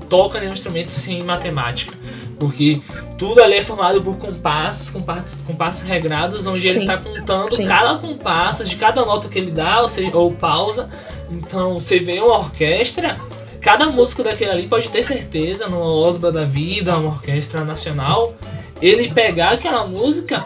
toca 0.09 0.41
nenhum 0.41 0.55
instrumento 0.55 0.91
sem 0.91 1.23
matemática. 1.23 1.93
Porque 2.39 2.81
tudo 3.17 3.43
ali 3.43 3.55
é 3.55 3.63
formado 3.63 4.01
por 4.01 4.17
compassos, 4.19 4.91
compassos, 4.91 5.39
compassos 5.47 5.83
regrados, 5.83 6.47
onde 6.47 6.69
ele 6.69 6.81
está 6.81 6.97
contando 6.97 7.55
Sim. 7.55 7.67
cada 7.67 7.99
compasso 7.99 8.65
de 8.65 8.77
cada 8.77 9.05
nota 9.05 9.29
que 9.29 9.39
ele 9.39 9.51
dá, 9.51 9.83
ou, 9.83 9.89
seja, 9.89 10.17
ou 10.17 10.33
pausa. 10.33 10.89
Então 11.31 11.81
você 11.81 11.99
vê 11.99 12.21
uma 12.21 12.39
orquestra, 12.39 13.19
cada 13.61 13.87
músico 13.87 14.23
daquele 14.23 14.51
ali 14.51 14.69
pode 14.69 14.89
ter 14.89 15.05
certeza, 15.05 15.67
numa 15.67 15.85
Osba 15.85 16.31
da 16.31 16.45
vida, 16.45 16.97
uma 16.97 17.11
orquestra 17.11 17.65
nacional, 17.65 18.35
ele 18.81 19.11
pegar 19.11 19.51
aquela 19.51 19.87
música 19.87 20.45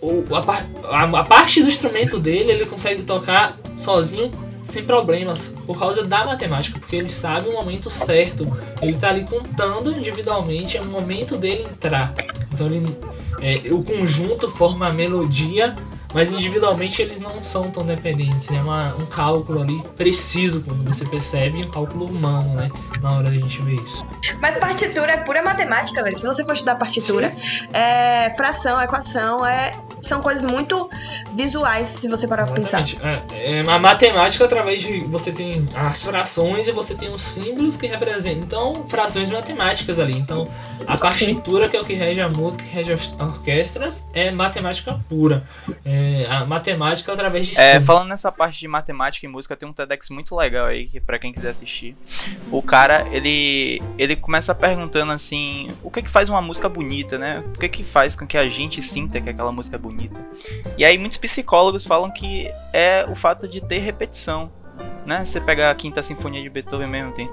o, 0.00 0.24
a, 0.34 0.96
a, 0.96 1.20
a, 1.20 1.24
parte 1.24 1.62
do 1.62 1.68
instrumento 1.68 2.18
dele 2.18 2.52
ele 2.52 2.66
consegue 2.66 3.02
tocar 3.02 3.58
sozinho 3.76 4.30
sem 4.70 4.84
problemas 4.84 5.54
por 5.66 5.78
causa 5.78 6.02
da 6.02 6.24
matemática, 6.24 6.78
porque 6.78 6.96
ele 6.96 7.08
sabe 7.08 7.48
o 7.48 7.52
momento 7.52 7.90
certo. 7.90 8.46
Ele 8.80 8.92
está 8.92 9.10
ali 9.10 9.24
contando 9.24 9.92
individualmente 9.92 10.76
é 10.76 10.80
o 10.80 10.86
momento 10.86 11.36
dele 11.36 11.64
entrar. 11.64 12.14
Então 12.52 12.66
ele, 12.66 12.96
é, 13.40 13.72
o 13.72 13.82
conjunto 13.82 14.50
forma 14.50 14.88
a 14.88 14.92
melodia 14.92 15.74
mas 16.12 16.32
individualmente 16.32 17.00
eles 17.00 17.20
não 17.20 17.42
são 17.42 17.70
tão 17.70 17.84
dependentes. 17.84 18.50
É 18.50 18.60
uma, 18.60 18.94
um 18.96 19.06
cálculo 19.06 19.62
ali 19.62 19.80
preciso, 19.96 20.62
quando 20.62 20.84
você 20.84 21.04
percebe, 21.04 21.58
um 21.64 21.70
cálculo 21.70 22.06
humano, 22.06 22.54
né? 22.54 22.70
Na 23.00 23.12
hora 23.12 23.24
da 23.24 23.32
gente 23.32 23.62
ver 23.62 23.76
isso. 23.76 24.04
Mas 24.40 24.58
partitura 24.58 25.12
é 25.12 25.16
pura 25.18 25.42
matemática, 25.42 26.02
velho. 26.02 26.16
Se 26.18 26.26
você 26.26 26.44
for 26.44 26.52
estudar 26.52 26.74
partitura, 26.76 27.32
é, 27.72 28.30
fração, 28.30 28.80
equação, 28.80 29.46
é, 29.46 29.72
são 30.00 30.20
coisas 30.20 30.44
muito 30.44 30.90
visuais, 31.34 31.88
se 31.88 32.08
você 32.08 32.26
parar 32.26 32.46
pra 32.46 32.54
pensar. 32.54 32.84
É, 33.02 33.58
é, 33.58 33.60
a 33.60 33.78
matemática, 33.78 34.44
através 34.44 34.82
de. 34.82 35.00
Você 35.04 35.32
tem 35.32 35.68
as 35.74 36.02
frações 36.02 36.68
e 36.68 36.72
você 36.72 36.94
tem 36.94 37.12
os 37.12 37.22
símbolos 37.22 37.76
que 37.76 37.86
representam. 37.86 38.40
Então, 38.40 38.88
frações 38.88 39.30
matemáticas 39.30 39.98
ali. 39.98 40.16
Então, 40.18 40.48
a 40.86 40.96
partitura, 40.96 41.68
que 41.68 41.76
é 41.76 41.80
o 41.80 41.84
que 41.84 41.94
rege 41.94 42.20
a 42.20 42.28
música, 42.28 42.64
que 42.64 42.70
rege 42.70 42.92
as 42.92 43.18
orquestras, 43.20 44.08
é 44.12 44.30
matemática 44.30 44.98
pura. 45.08 45.44
É, 45.84 46.26
a 46.28 46.44
matemática 46.44 47.12
através 47.12 47.46
de 47.46 47.58
É, 47.58 47.80
falando 47.80 48.08
nessa 48.08 48.32
parte 48.32 48.58
de 48.58 48.68
matemática 48.68 49.26
e 49.26 49.28
música, 49.28 49.56
tem 49.56 49.68
um 49.68 49.72
TEDx 49.72 50.10
muito 50.10 50.34
legal 50.34 50.66
aí, 50.66 50.86
que 50.86 51.00
pra 51.00 51.18
quem 51.18 51.32
quiser 51.32 51.50
assistir. 51.50 51.96
O 52.50 52.62
cara, 52.62 53.06
ele 53.12 53.80
ele 53.98 54.16
começa 54.16 54.54
perguntando 54.54 55.12
assim, 55.12 55.70
o 55.82 55.90
que 55.90 56.02
que 56.02 56.08
faz 56.08 56.28
uma 56.28 56.40
música 56.40 56.68
bonita, 56.68 57.18
né? 57.18 57.42
O 57.54 57.58
que 57.58 57.68
que 57.68 57.84
faz 57.84 58.16
com 58.16 58.26
que 58.26 58.38
a 58.38 58.48
gente 58.48 58.82
sinta 58.82 59.20
que 59.20 59.30
aquela 59.30 59.52
música 59.52 59.76
é 59.76 59.78
bonita? 59.78 60.20
E 60.76 60.84
aí 60.84 60.98
muitos 61.10 61.18
psicólogos 61.18 61.84
falam 61.84 62.10
que 62.10 62.48
é 62.72 63.04
o 63.08 63.16
fato 63.16 63.48
de 63.48 63.60
ter 63.60 63.78
repetição. 63.78 64.50
Né? 65.04 65.24
Você 65.24 65.40
pega 65.40 65.70
a 65.70 65.74
quinta 65.74 66.02
sinfonia 66.02 66.40
de 66.40 66.48
Beethoven 66.48 66.86
mesmo, 66.86 67.12
tem 67.12 67.26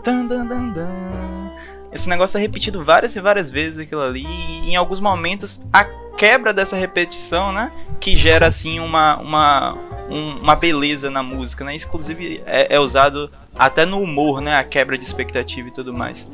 esse 1.92 2.10
negócio 2.10 2.38
é 2.38 2.42
repetido 2.42 2.84
várias 2.84 3.16
e 3.16 3.22
várias 3.22 3.52
vezes 3.52 3.80
aquilo 3.80 4.02
ali. 4.02 4.26
E 4.26 4.72
em 4.72 4.76
alguns 4.76 5.00
momentos 5.00 5.62
a 5.72 5.86
quebra 6.18 6.54
dessa 6.54 6.76
repetição, 6.76 7.52
né? 7.52 7.72
Que 8.00 8.16
gera 8.18 8.48
assim 8.48 8.80
uma, 8.80 9.18
uma, 9.18 9.78
um, 10.10 10.38
uma 10.38 10.56
beleza 10.56 11.10
na 11.10 11.24
música, 11.24 11.64
né? 11.64 11.76
Inclusive 11.76 12.42
é, 12.46 12.76
é, 12.76 12.80
usado 12.80 13.32
até 13.58 13.86
no 13.86 14.02
humor, 14.02 14.42
né? 14.42 14.56
A 14.56 14.64
quebra 14.64 14.98
de 14.98 15.06
expectativa 15.06 15.68
e 15.70 15.72
tudo 15.72 15.94
mais. 15.94 16.28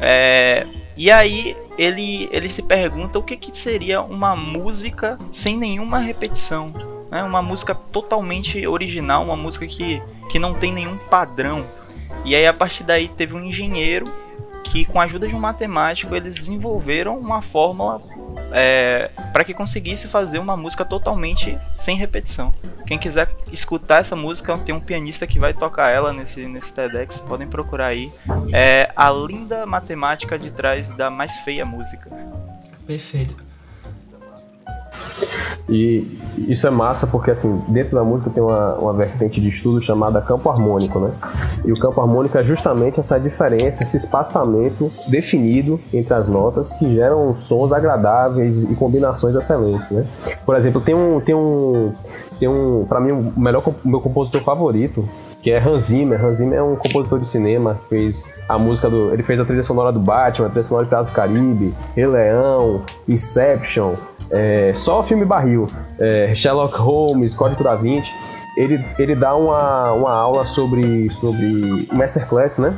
É, 0.00 0.66
e 0.96 1.10
aí 1.10 1.56
ele, 1.76 2.28
ele 2.30 2.48
se 2.48 2.62
pergunta 2.62 3.18
o 3.18 3.22
que, 3.22 3.36
que 3.36 3.56
seria 3.56 4.00
uma 4.00 4.36
música 4.36 5.18
sem 5.32 5.56
nenhuma 5.56 5.98
repetição. 5.98 6.72
Né? 7.10 7.22
Uma 7.22 7.42
música 7.42 7.74
totalmente 7.74 8.66
original, 8.66 9.24
uma 9.24 9.36
música 9.36 9.66
que, 9.66 10.00
que 10.30 10.38
não 10.38 10.54
tem 10.54 10.72
nenhum 10.72 10.96
padrão. 10.96 11.64
E 12.24 12.34
aí 12.34 12.46
a 12.46 12.52
partir 12.52 12.84
daí 12.84 13.08
teve 13.08 13.34
um 13.34 13.44
engenheiro 13.44 14.04
que 14.64 14.84
com 14.84 15.00
a 15.00 15.04
ajuda 15.04 15.28
de 15.28 15.34
um 15.34 15.40
matemático 15.40 16.14
eles 16.14 16.36
desenvolveram 16.36 17.18
uma 17.18 17.42
fórmula 17.42 18.00
é, 18.54 19.10
para 19.32 19.44
que 19.44 19.52
conseguisse 19.52 20.06
fazer 20.06 20.38
uma 20.38 20.56
música 20.56 20.84
totalmente 20.84 21.58
sem 21.76 21.96
repetição. 21.96 22.54
Quem 22.86 22.98
quiser 22.98 23.28
escutar 23.52 24.00
essa 24.00 24.14
música, 24.14 24.56
tem 24.58 24.74
um 24.74 24.80
pianista 24.80 25.26
que 25.26 25.40
vai 25.40 25.52
tocar 25.52 25.90
ela 25.90 26.12
nesse, 26.12 26.46
nesse 26.46 26.72
TEDx, 26.72 27.20
podem 27.20 27.48
procurar 27.48 27.88
aí. 27.88 28.12
É 28.52 28.90
a 28.94 29.10
linda 29.10 29.66
matemática 29.66 30.38
de 30.38 30.50
trás 30.50 30.88
da 30.90 31.10
mais 31.10 31.36
feia 31.38 31.66
música. 31.66 32.10
Perfeito. 32.86 33.43
E 35.68 36.18
isso 36.48 36.66
é 36.66 36.70
massa 36.70 37.06
porque, 37.06 37.30
assim, 37.30 37.62
dentro 37.68 37.94
da 37.94 38.04
música 38.04 38.30
tem 38.30 38.42
uma, 38.42 38.74
uma 38.74 38.92
vertente 38.92 39.40
de 39.40 39.48
estudo 39.48 39.80
chamada 39.80 40.20
campo 40.20 40.50
harmônico, 40.50 40.98
né? 40.98 41.10
E 41.64 41.72
o 41.72 41.78
campo 41.78 42.00
harmônico 42.00 42.36
é 42.36 42.44
justamente 42.44 43.00
essa 43.00 43.18
diferença, 43.18 43.82
esse 43.82 43.96
espaçamento 43.96 44.90
definido 45.08 45.80
entre 45.92 46.12
as 46.12 46.28
notas 46.28 46.72
que 46.74 46.92
geram 46.94 47.34
sons 47.34 47.72
agradáveis 47.72 48.64
e 48.64 48.74
combinações 48.74 49.34
excelentes, 49.34 49.90
né? 49.90 50.04
Por 50.44 50.56
exemplo, 50.56 50.80
tem 50.80 50.94
um, 50.94 51.20
tem 51.20 51.34
um, 51.34 51.92
tem 52.38 52.48
um, 52.48 52.84
para 52.84 53.00
mim, 53.00 53.12
o 53.12 53.40
melhor, 53.40 53.64
meu 53.84 54.00
compositor 54.00 54.42
favorito, 54.42 55.08
que 55.42 55.50
é 55.50 55.58
Hans 55.58 55.84
Zimmer. 55.84 56.22
Hans 56.24 56.38
Zimmer 56.38 56.58
é 56.58 56.62
um 56.62 56.74
compositor 56.74 57.20
de 57.20 57.28
cinema, 57.28 57.78
fez 57.88 58.24
a 58.48 58.58
música 58.58 58.88
do, 58.88 59.12
ele 59.12 59.22
fez 59.22 59.38
a 59.38 59.44
trilha 59.44 59.62
sonora 59.62 59.92
do 59.92 60.00
Batman, 60.00 60.46
a 60.46 60.50
trilha 60.50 60.64
sonora 60.64 60.84
de 60.84 60.90
Piratas 60.90 61.10
do 61.10 61.14
Caribe, 61.14 61.74
Rei 61.94 62.06
Leão, 62.06 62.82
Inception, 63.06 63.94
é, 64.30 64.72
só 64.74 65.02
filme 65.02 65.24
barril, 65.24 65.66
é, 65.98 66.34
Sherlock 66.34 66.76
Holmes, 66.76 67.34
Código 67.34 67.62
da 67.62 67.74
Vinci, 67.74 68.08
ele, 68.56 68.84
ele 68.98 69.14
dá 69.14 69.34
uma, 69.34 69.92
uma 69.92 70.12
aula 70.12 70.46
sobre, 70.46 71.08
sobre 71.10 71.88
Masterclass, 71.92 72.58
né? 72.58 72.74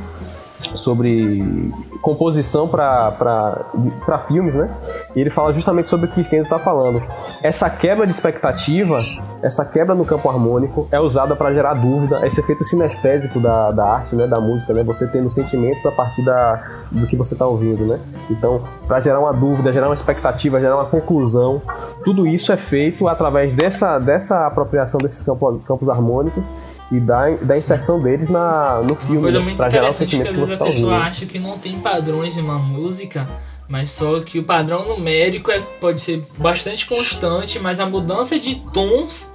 Sobre 0.75 1.71
composição 2.01 2.67
para 2.67 3.65
filmes, 4.27 4.55
né? 4.55 4.69
E 5.15 5.21
ele 5.21 5.29
fala 5.29 5.53
justamente 5.53 5.89
sobre 5.89 6.07
o 6.07 6.09
que 6.09 6.23
Kenzo 6.23 6.43
está 6.43 6.59
falando. 6.59 7.01
Essa 7.43 7.69
quebra 7.69 8.05
de 8.05 8.11
expectativa, 8.11 8.99
essa 9.41 9.65
quebra 9.65 9.93
no 9.93 10.05
campo 10.05 10.29
harmônico 10.29 10.87
é 10.91 10.99
usada 10.99 11.35
para 11.35 11.53
gerar 11.53 11.73
dúvida, 11.73 12.25
esse 12.25 12.39
efeito 12.39 12.63
sinestésico 12.63 13.39
da, 13.39 13.71
da 13.71 13.85
arte, 13.85 14.15
né, 14.15 14.27
da 14.27 14.39
música, 14.39 14.73
né? 14.73 14.83
Você 14.83 15.07
tendo 15.07 15.29
sentimentos 15.29 15.85
a 15.85 15.91
partir 15.91 16.23
da, 16.23 16.63
do 16.91 17.07
que 17.07 17.15
você 17.15 17.33
está 17.33 17.45
ouvindo, 17.45 17.85
né? 17.85 17.99
Então, 18.29 18.63
para 18.87 18.99
gerar 18.99 19.19
uma 19.19 19.33
dúvida, 19.33 19.71
gerar 19.71 19.87
uma 19.87 19.95
expectativa, 19.95 20.59
gerar 20.59 20.75
uma 20.75 20.85
conclusão, 20.85 21.61
tudo 22.03 22.25
isso 22.25 22.51
é 22.51 22.57
feito 22.57 23.07
através 23.07 23.53
dessa, 23.53 23.99
dessa 23.99 24.47
apropriação 24.47 24.99
desses 24.99 25.21
campos, 25.21 25.61
campos 25.65 25.89
harmônicos 25.89 26.43
e 26.91 26.99
da, 26.99 27.29
da 27.31 27.57
inserção 27.57 28.01
deles 28.01 28.29
na, 28.29 28.81
no 28.81 28.95
filme, 28.95 29.21
coisa 29.21 29.39
né? 29.39 29.45
muito 29.45 29.57
pra 29.57 29.69
gerar 29.69 29.89
o 29.89 29.93
sentimento 29.93 30.27
que, 30.27 30.33
que 30.33 30.39
você 30.39 30.53
a 30.53 30.57
tá 30.57 30.65
pessoa 30.65 30.93
ouvindo. 30.93 31.07
acha 31.07 31.25
que 31.25 31.39
não 31.39 31.57
tem 31.57 31.79
padrões 31.79 32.37
em 32.37 32.41
uma 32.41 32.57
música, 32.57 33.27
mas 33.67 33.91
só 33.91 34.21
que 34.21 34.39
o 34.39 34.43
padrão 34.43 34.87
numérico 34.87 35.51
é, 35.51 35.59
pode 35.81 35.99
ser 35.99 36.25
bastante 36.37 36.85
constante, 36.85 37.59
mas 37.59 37.79
a 37.79 37.85
mudança 37.85 38.39
de 38.39 38.55
tons, 38.73 39.29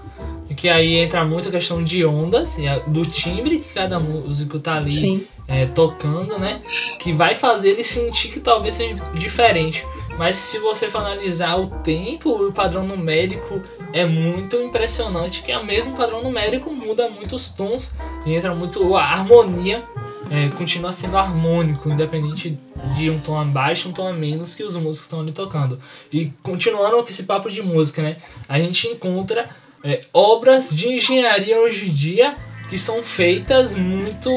que 0.56 0.68
aí 0.68 0.96
entra 0.96 1.24
muito 1.24 1.48
a 1.48 1.50
questão 1.50 1.82
de 1.82 2.04
ondas, 2.04 2.56
do 2.86 3.04
timbre 3.04 3.58
que 3.58 3.74
cada 3.74 4.00
músico 4.00 4.58
tá 4.58 4.76
ali 4.76 5.26
é, 5.48 5.66
tocando, 5.66 6.38
né? 6.38 6.60
Que 6.98 7.12
vai 7.12 7.34
fazer 7.34 7.70
ele 7.70 7.82
sentir 7.82 8.28
que 8.28 8.40
talvez 8.40 8.74
seja 8.74 8.94
diferente. 9.14 9.84
Mas 10.22 10.36
se 10.36 10.60
você 10.60 10.88
for 10.88 10.98
analisar 10.98 11.56
o 11.56 11.80
tempo, 11.80 12.30
o 12.30 12.52
padrão 12.52 12.86
numérico 12.86 13.60
é 13.92 14.04
muito 14.04 14.54
impressionante, 14.54 15.42
que 15.42 15.50
é 15.50 15.58
o 15.58 15.66
mesmo 15.66 15.96
padrão 15.96 16.22
numérico 16.22 16.72
muda 16.72 17.10
muitos 17.10 17.48
tons 17.48 17.90
e 18.24 18.32
entra 18.32 18.54
muito 18.54 18.94
a 18.94 19.02
harmonia, 19.02 19.82
é, 20.30 20.48
continua 20.56 20.92
sendo 20.92 21.18
harmônico, 21.18 21.88
independente 21.88 22.56
de 22.94 23.10
um 23.10 23.18
tom 23.18 23.36
abaixo, 23.36 23.88
um 23.88 23.92
tom 23.92 24.06
a 24.06 24.12
menos 24.12 24.54
que 24.54 24.62
os 24.62 24.76
músicos 24.76 25.00
estão 25.00 25.22
ali 25.22 25.32
tocando. 25.32 25.80
E 26.12 26.32
continuando 26.40 27.02
com 27.02 27.08
esse 27.08 27.24
papo 27.24 27.50
de 27.50 27.60
música, 27.60 28.00
né? 28.00 28.18
A 28.48 28.60
gente 28.60 28.86
encontra 28.86 29.48
é, 29.82 30.02
obras 30.12 30.70
de 30.70 30.86
engenharia 30.86 31.58
hoje 31.58 31.90
em 31.90 31.92
dia 31.92 32.36
que 32.70 32.78
são 32.78 33.02
feitas 33.02 33.74
muito 33.74 34.30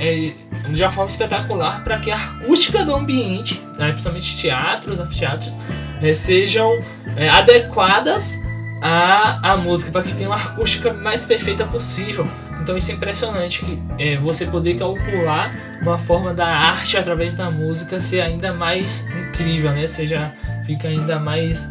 é, 0.00 0.32
de 0.72 0.82
uma 0.82 0.90
forma 0.90 1.10
espetacular 1.10 1.82
para 1.84 1.98
que 1.98 2.10
a 2.10 2.16
acústica 2.16 2.84
do 2.84 2.94
ambiente, 2.94 3.62
né, 3.78 3.88
principalmente 3.88 4.36
teatros, 4.36 5.00
anfiteatros, 5.00 5.56
é, 6.02 6.12
sejam 6.12 6.78
é, 7.16 7.28
adequadas 7.28 8.42
à, 8.80 9.52
à 9.52 9.56
música, 9.56 9.90
para 9.90 10.02
que 10.02 10.14
tenha 10.14 10.28
uma 10.28 10.36
acústica 10.36 10.92
mais 10.92 11.24
perfeita 11.24 11.64
possível. 11.66 12.28
Então 12.60 12.76
isso 12.76 12.90
é 12.90 12.94
impressionante 12.94 13.64
que 13.64 13.82
é, 13.98 14.16
você 14.18 14.46
poder 14.46 14.74
calcular 14.78 15.54
uma 15.82 15.98
forma 15.98 16.34
da 16.34 16.46
arte 16.46 16.96
através 16.96 17.34
da 17.34 17.50
música 17.50 18.00
ser 18.00 18.20
ainda 18.20 18.52
mais 18.52 19.06
incrível, 19.08 19.70
né? 19.72 19.86
Seja 19.86 20.32
fica 20.64 20.88
ainda 20.88 21.18
mais 21.18 21.70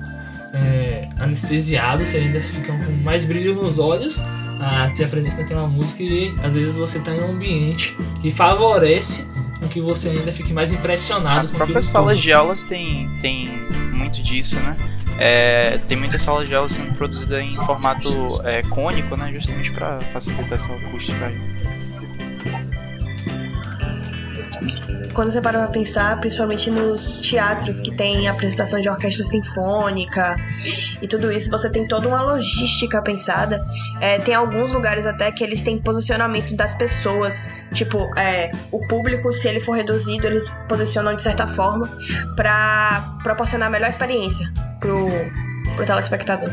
é, 0.53 1.07
anestesiado, 1.19 2.03
você 2.03 2.17
ainda 2.17 2.41
fica 2.41 2.73
com 2.73 2.91
mais 3.03 3.25
brilho 3.25 3.53
nos 3.53 3.77
olhos 3.77 4.19
a 4.59 4.89
ter 4.91 5.05
a 5.05 5.07
presença 5.07 5.37
daquela 5.37 5.67
música 5.67 6.03
e 6.03 6.33
às 6.43 6.55
vezes 6.55 6.75
você 6.75 6.97
está 6.97 7.13
em 7.13 7.21
um 7.21 7.31
ambiente 7.31 7.95
que 8.21 8.31
favorece 8.31 9.27
com 9.59 9.67
que 9.67 9.81
você 9.81 10.09
ainda 10.09 10.31
fique 10.31 10.53
mais 10.53 10.71
impressionado. 10.71 11.41
As 11.41 11.51
próprias 11.51 11.85
salas 11.85 12.19
de 12.19 12.31
aulas 12.31 12.63
têm, 12.63 13.09
têm 13.19 13.49
muito 13.91 14.21
disso, 14.21 14.55
né? 14.57 14.77
é, 15.17 15.77
tem 15.87 15.97
muitas 15.97 16.21
salas 16.21 16.47
de 16.47 16.55
aula 16.55 16.69
sendo 16.69 16.93
produzidas 16.93 17.43
em 17.43 17.49
formato 17.49 18.07
é, 18.45 18.61
cônico, 18.63 19.15
né, 19.17 19.31
justamente 19.33 19.71
para 19.71 19.99
facilitar 20.13 20.53
essa 20.53 20.71
acústica 20.73 21.25
aí. 21.25 21.37
Quando 25.17 25.31
você 25.31 25.41
para 25.41 25.57
pra 25.57 25.67
pensar, 25.69 26.19
principalmente 26.19 26.69
nos 26.69 27.15
teatros 27.15 27.79
que 27.79 27.89
tem 27.89 28.27
apresentação 28.27 28.79
de 28.79 28.87
orquestra 28.87 29.23
sinfônica 29.23 30.37
e 31.01 31.07
tudo 31.07 31.31
isso, 31.31 31.49
você 31.49 31.71
tem 31.71 31.87
toda 31.87 32.07
uma 32.07 32.21
logística 32.21 33.01
pensada. 33.01 33.59
É, 33.99 34.19
tem 34.19 34.35
alguns 34.35 34.71
lugares 34.71 35.07
até 35.07 35.31
que 35.31 35.43
eles 35.43 35.63
têm 35.63 35.81
posicionamento 35.81 36.55
das 36.55 36.75
pessoas. 36.75 37.49
Tipo, 37.73 37.97
é, 38.15 38.51
o 38.71 38.87
público, 38.87 39.33
se 39.33 39.47
ele 39.47 39.59
for 39.59 39.71
reduzido, 39.71 40.27
eles 40.27 40.51
posicionam 40.69 41.15
de 41.15 41.23
certa 41.23 41.47
forma 41.47 41.89
para 42.35 43.17
proporcionar 43.23 43.69
a 43.69 43.71
melhor 43.71 43.89
experiência 43.89 44.53
pro, 44.79 45.07
pro 45.75 45.83
telespectador. 45.83 46.51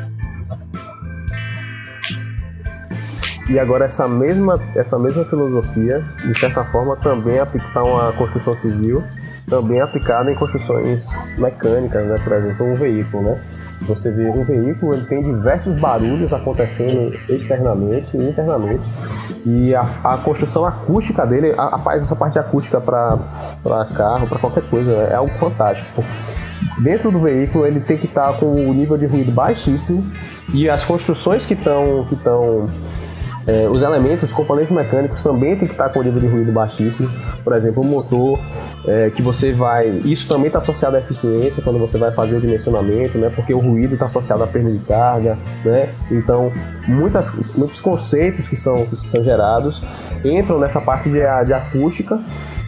E 3.48 3.58
agora 3.58 3.84
essa 3.84 4.08
mesma, 4.08 4.58
essa 4.74 4.98
mesma 4.98 5.24
filosofia, 5.24 6.02
de 6.24 6.38
certa 6.38 6.64
forma, 6.64 6.96
também 6.96 7.38
aplicar 7.38 7.82
uma 7.82 8.12
construção 8.12 8.54
civil, 8.54 9.04
também 9.46 9.80
aplicada 9.80 10.32
em 10.32 10.34
construções 10.34 11.06
mecânicas, 11.36 12.06
né? 12.06 12.16
Por 12.24 12.32
exemplo, 12.32 12.66
um 12.66 12.74
veículo, 12.74 13.22
né? 13.22 13.40
Você 13.82 14.10
vê 14.12 14.30
um 14.30 14.44
veículo, 14.44 14.94
ele 14.94 15.04
tem 15.04 15.20
diversos 15.20 15.78
barulhos 15.78 16.32
acontecendo 16.32 17.14
externamente 17.28 18.16
e 18.16 18.30
internamente. 18.30 18.84
E 19.44 19.74
a, 19.74 19.82
a 20.04 20.16
construção 20.16 20.64
acústica 20.64 21.26
dele, 21.26 21.54
a, 21.58 21.76
a, 21.76 21.94
essa 21.94 22.16
parte 22.16 22.38
acústica 22.38 22.80
para 22.80 23.18
carro, 23.94 24.26
para 24.26 24.38
qualquer 24.38 24.62
coisa, 24.70 24.90
é 24.90 25.14
algo 25.14 25.32
fantástico. 25.34 26.02
Dentro 26.82 27.10
do 27.10 27.20
veículo, 27.20 27.66
ele 27.66 27.80
tem 27.80 27.98
que 27.98 28.06
estar 28.06 28.32
com 28.38 28.46
o 28.46 28.72
nível 28.72 28.96
de 28.96 29.04
ruído 29.04 29.30
baixíssimo 29.30 30.02
e 30.54 30.68
as 30.70 30.82
construções 30.82 31.44
que 31.44 31.52
estão 31.52 32.06
que 32.08 32.16
é, 33.46 33.68
os 33.68 33.82
elementos, 33.82 34.30
os 34.30 34.32
componentes 34.32 34.72
mecânicos 34.72 35.22
também 35.22 35.56
tem 35.56 35.68
que 35.68 35.74
estar 35.74 35.90
com 35.90 36.00
o 36.00 36.02
nível 36.02 36.20
de 36.20 36.26
ruído 36.26 36.50
baixíssimo. 36.50 37.10
Por 37.42 37.54
exemplo, 37.54 37.82
o 37.82 37.86
motor 37.86 38.38
é, 38.86 39.10
que 39.10 39.20
você 39.20 39.52
vai. 39.52 39.88
Isso 40.04 40.26
também 40.26 40.46
está 40.46 40.58
associado 40.58 40.96
à 40.96 40.98
eficiência 40.98 41.62
quando 41.62 41.78
você 41.78 41.98
vai 41.98 42.10
fazer 42.10 42.36
o 42.36 42.40
dimensionamento, 42.40 43.18
né? 43.18 43.30
Porque 43.34 43.52
o 43.52 43.58
ruído 43.58 43.94
está 43.94 44.06
associado 44.06 44.42
à 44.42 44.46
perda 44.46 44.70
de 44.70 44.78
carga, 44.78 45.36
né? 45.64 45.90
Então, 46.10 46.50
muitas, 46.88 47.54
muitos 47.54 47.80
conceitos 47.80 48.48
que 48.48 48.56
são, 48.56 48.86
que 48.86 48.96
são 48.96 49.22
gerados 49.22 49.82
entram 50.24 50.58
nessa 50.58 50.80
parte 50.80 51.10
de, 51.10 51.20
de 51.44 51.52
acústica 51.52 52.18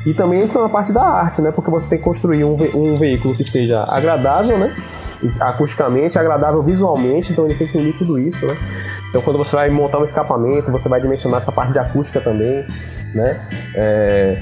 e 0.05 0.13
também 0.13 0.45
entram 0.45 0.63
na 0.63 0.69
parte 0.69 0.93
da 0.93 1.03
arte, 1.03 1.41
né? 1.41 1.51
Porque 1.53 1.71
você 1.71 1.89
tem 1.89 1.99
que 1.99 2.05
construir 2.05 2.45
um, 2.45 2.57
um 2.75 2.97
veículo 2.97 3.35
que 3.35 3.43
seja 3.43 3.83
agradável, 3.89 4.59
né? 4.59 4.77
Acusticamente, 5.41 6.19
agradável 6.19 6.63
visualmente, 6.63 7.33
então 7.33 7.47
ele 7.47 7.55
tem 7.55 7.67
que 7.67 7.79
unir 7.79 7.97
tudo 7.97 8.19
isso, 8.19 8.47
né? 8.47 8.57
Então, 9.09 9.23
quando 9.23 9.39
você 9.39 9.55
vai 9.55 9.71
montar 9.71 9.99
um 9.99 10.05
escapamento, 10.05 10.71
você 10.71 10.89
vai 10.89 11.01
dimensionar 11.01 11.39
essa 11.39 11.53
parte 11.53 11.73
de 11.73 11.79
acústica 11.79 12.21
também, 12.21 12.67
né? 13.15 13.41
É, 13.75 14.37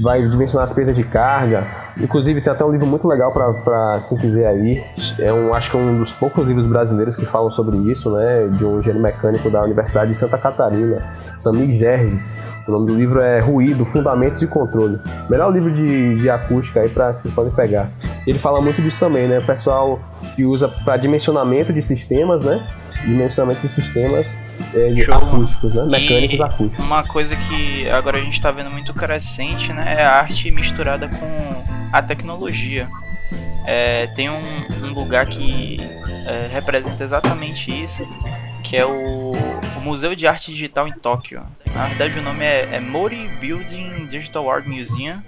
vai 0.00 0.26
dimensionar 0.28 0.64
as 0.64 0.72
perdas 0.72 0.96
de 0.96 1.04
carga. 1.04 1.66
Inclusive, 2.00 2.40
tem 2.40 2.52
até 2.52 2.64
um 2.64 2.70
livro 2.70 2.86
muito 2.86 3.08
legal 3.08 3.32
para 3.32 4.02
quem 4.08 4.16
quiser 4.16 4.46
aí. 4.46 4.84
É 5.18 5.32
um, 5.32 5.52
acho 5.52 5.70
que 5.70 5.76
é 5.76 5.80
um 5.80 5.98
dos 5.98 6.12
poucos 6.12 6.46
livros 6.46 6.66
brasileiros 6.66 7.16
que 7.16 7.26
falam 7.26 7.50
sobre 7.50 7.76
isso, 7.90 8.10
né? 8.12 8.48
De 8.48 8.64
um 8.64 8.78
engenheiro 8.78 9.00
mecânico 9.00 9.50
da 9.50 9.62
Universidade 9.62 10.12
de 10.12 10.16
Santa 10.16 10.38
Catarina, 10.38 11.02
Samir 11.36 11.72
Gerges. 11.72 12.40
O 12.66 12.70
nome 12.70 12.86
do 12.86 12.94
livro 12.94 13.20
é 13.20 13.40
Ruído, 13.40 13.84
Fundamentos 13.84 14.38
de 14.38 14.46
Controle. 14.46 15.00
Melhor 15.28 15.52
livro 15.52 15.72
de, 15.72 16.20
de 16.20 16.30
acústica 16.30 16.80
aí 16.80 16.88
para 16.88 17.14
vocês 17.14 17.34
podem 17.34 17.52
pegar. 17.52 17.90
Ele 18.26 18.38
fala 18.38 18.60
muito 18.60 18.80
disso 18.80 19.00
também, 19.00 19.26
né? 19.26 19.38
O 19.38 19.44
pessoal 19.44 19.98
que 20.36 20.44
usa 20.44 20.68
para 20.68 20.96
dimensionamento 20.96 21.72
de 21.72 21.82
sistemas, 21.82 22.44
né? 22.44 22.64
Dimensionamento 23.04 23.62
de 23.62 23.68
sistemas 23.68 24.38
é, 24.74 25.14
acústicos, 25.14 25.74
né? 25.74 25.84
Mecânicos 25.84 26.38
e 26.38 26.42
acústicos. 26.42 26.84
Uma 26.84 27.04
coisa 27.04 27.36
que 27.36 27.88
agora 27.88 28.18
a 28.18 28.20
gente 28.20 28.34
está 28.34 28.50
vendo 28.50 28.70
muito 28.70 28.92
crescente, 28.92 29.72
né? 29.72 29.96
É 29.98 30.04
a 30.04 30.18
arte 30.18 30.50
misturada 30.50 31.08
com 31.08 31.64
a 31.92 32.02
tecnologia. 32.02 32.88
É, 33.66 34.06
tem 34.08 34.30
um, 34.30 34.40
um, 34.82 34.92
lugar 34.94 35.26
que 35.26 35.78
é, 36.26 36.48
representa 36.52 37.04
exatamente 37.04 37.70
isso, 37.70 38.06
que 38.64 38.76
é 38.76 38.86
o, 38.86 39.32
o, 39.32 39.80
Museu 39.82 40.14
de 40.14 40.26
Arte 40.26 40.50
Digital 40.50 40.88
em 40.88 40.92
Tóquio. 40.92 41.42
Na 41.74 41.86
verdade 41.86 42.18
o 42.18 42.22
nome 42.22 42.44
é, 42.44 42.76
é 42.76 42.80
Mori 42.80 43.28
Building 43.40 44.06
Digital 44.06 44.50
Art 44.50 44.66
Museum 44.66 45.22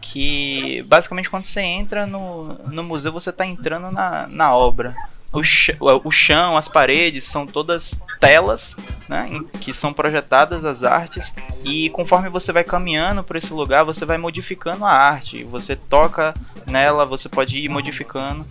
que 0.00 0.82
basicamente 0.86 1.28
quando 1.28 1.44
você 1.44 1.60
entra 1.60 2.06
no, 2.06 2.54
no 2.68 2.82
museu 2.82 3.12
você 3.12 3.30
está 3.30 3.44
entrando 3.44 3.90
na, 3.90 4.26
na 4.26 4.54
obra 4.54 4.94
o, 5.32 5.42
ch 5.42 5.70
o 5.80 6.10
chão, 6.10 6.56
as 6.56 6.68
paredes 6.68 7.24
são 7.24 7.46
todas 7.46 7.94
telas, 8.18 8.76
né, 9.08 9.40
que 9.60 9.72
são 9.72 9.92
projetadas 9.92 10.64
as 10.64 10.82
artes 10.82 11.32
e 11.64 11.88
conforme 11.90 12.28
você 12.28 12.52
vai 12.52 12.64
caminhando 12.64 13.22
por 13.22 13.36
esse 13.36 13.52
lugar, 13.52 13.84
você 13.84 14.04
vai 14.04 14.18
modificando 14.18 14.84
a 14.84 14.90
arte. 14.90 15.44
Você 15.44 15.76
toca 15.76 16.34
nela, 16.66 17.04
você 17.04 17.28
pode 17.28 17.58
ir 17.58 17.68
modificando. 17.68 18.46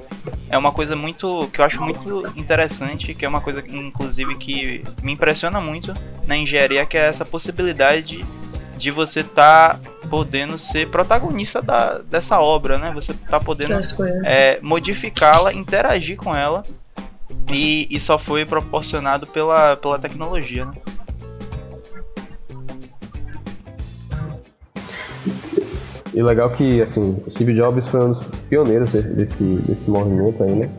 É 0.49 0.57
uma 0.57 0.71
coisa 0.71 0.95
muito 0.95 1.49
que 1.53 1.61
eu 1.61 1.65
acho 1.65 1.83
muito 1.83 2.25
interessante, 2.35 3.13
que 3.13 3.25
é 3.25 3.29
uma 3.29 3.41
coisa 3.41 3.63
inclusive 3.67 4.35
que 4.35 4.83
me 5.01 5.13
impressiona 5.13 5.59
muito 5.61 5.93
na 6.25 6.35
engenharia, 6.35 6.85
que 6.85 6.97
é 6.97 7.07
essa 7.07 7.25
possibilidade 7.25 8.25
de 8.79 8.89
você 8.89 9.19
estar 9.19 9.77
tá 9.77 9.79
podendo 10.09 10.57
ser 10.57 10.87
protagonista 10.87 11.61
da, 11.61 11.97
dessa 11.97 12.39
obra, 12.39 12.77
né? 12.77 12.91
Você 12.95 13.13
tá 13.13 13.39
podendo 13.39 13.73
é, 14.25 14.57
modificá-la, 14.61 15.53
interagir 15.53 16.15
com 16.15 16.33
ela 16.33 16.63
e, 17.51 17.87
e 17.91 17.99
só 17.99 18.17
foi 18.17 18.45
proporcionado 18.45 19.27
pela, 19.27 19.75
pela 19.75 19.99
tecnologia, 19.99 20.65
né? 20.65 20.71
E 26.13 26.23
legal 26.23 26.49
que, 26.55 26.81
assim, 26.81 27.21
o 27.27 27.31
Steve 27.31 27.53
Jobs 27.53 27.87
foi 27.87 28.03
um 28.03 28.11
dos 28.13 28.23
pioneiros 28.49 28.91
desse, 28.91 29.43
desse 29.43 29.91
movimento 29.91 30.41
aí, 30.41 30.55
né? 30.55 30.69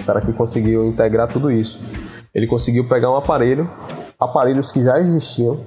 O 0.00 0.04
cara 0.04 0.20
que 0.20 0.32
conseguiu 0.32 0.86
integrar 0.86 1.28
tudo 1.28 1.50
isso. 1.50 1.80
Ele 2.34 2.46
conseguiu 2.46 2.84
pegar 2.86 3.10
um 3.10 3.16
aparelho, 3.16 3.70
aparelhos 4.18 4.70
que 4.72 4.82
já 4.82 4.98
existiam, 5.00 5.60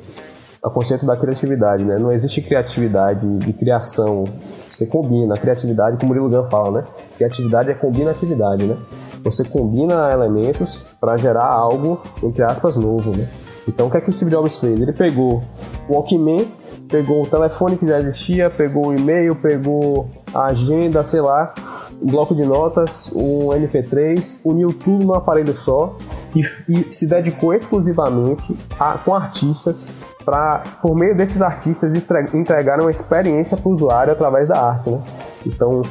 o 0.64 0.70
conceito 0.70 1.06
da 1.06 1.16
criatividade, 1.16 1.84
né? 1.84 1.98
Não 1.98 2.12
existe 2.12 2.42
criatividade 2.42 3.28
de 3.38 3.54
criação. 3.54 4.26
Você 4.70 4.86
combina. 4.86 5.36
A 5.36 5.38
criatividade, 5.38 5.98
como 5.98 6.14
o 6.14 6.16
Murilo 6.16 6.30
Gun 6.30 6.50
fala, 6.50 6.82
né? 6.82 6.88
Criatividade 7.16 7.72
é 7.72 7.74
combinatividade, 7.74 8.66
né? 8.66 8.78
Você 9.24 9.44
combina 9.44 10.12
elementos 10.12 10.90
para 11.00 11.18
gerar 11.18 11.48
algo, 11.48 12.02
entre 12.24 12.44
aspas, 12.44 12.76
novo, 12.76 13.16
né? 13.16 13.28
Então, 13.68 13.88
o 13.88 13.92
que 13.92 13.98
é 13.98 14.02
que 14.02 14.10
o 14.10 14.14
Steve 14.14 14.32
Jobs 14.32 14.60
fez? 14.60 14.82
Ele 14.82 14.94
pegou 14.94 15.44
o 15.90 15.94
Walkman, 15.94 16.48
pegou 16.90 17.24
o 17.24 17.28
telefone 17.28 17.78
que 17.78 17.88
já 17.88 18.00
existia, 18.00 18.50
pegou 18.50 18.88
o 18.88 18.96
e-mail, 18.96 19.36
pegou 19.36 20.10
a 20.34 20.46
agenda, 20.46 21.04
sei 21.04 21.20
lá, 21.20 21.54
um 22.02 22.08
bloco 22.08 22.36
de 22.36 22.44
notas, 22.44 23.12
um 23.16 23.48
MP3, 23.50 24.42
uniu 24.46 24.70
tudo 24.74 25.06
num 25.06 25.14
aparelho 25.14 25.56
só 25.56 25.96
e, 26.36 26.42
e 26.70 26.94
se 26.94 27.08
dedicou 27.08 27.54
exclusivamente 27.54 28.56
a, 28.80 28.98
com 28.98 29.14
artistas 29.14 30.06
para, 30.24 30.64
por 30.82 30.96
meio 30.96 31.16
desses 31.16 31.42
artistas, 31.42 31.94
entregar 32.34 32.80
uma 32.82 32.92
experiência 32.92 33.58
para 33.58 33.70
o 33.70 33.74
usuário 33.74 34.14
através 34.14 34.48
da 34.48 34.62
arte, 34.62 34.90
né? 34.90 35.02
Então, 35.46 35.82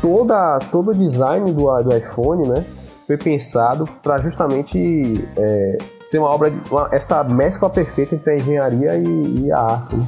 toda, 0.00 0.58
todo 0.70 0.92
o 0.92 0.94
design 0.94 1.52
do, 1.52 1.82
do 1.82 1.96
iPhone, 1.96 2.48
né? 2.48 2.64
Foi 3.06 3.18
pensado 3.18 3.86
para 4.02 4.16
justamente 4.18 5.28
é, 5.36 5.78
ser 6.02 6.20
uma 6.20 6.30
obra, 6.30 6.50
uma, 6.70 6.88
essa 6.90 7.22
mescla 7.22 7.68
perfeita 7.68 8.14
entre 8.14 8.30
a 8.30 8.36
engenharia 8.36 8.96
e, 8.96 9.44
e 9.44 9.52
a 9.52 9.58
arte. 9.58 9.96
Né? 9.96 10.06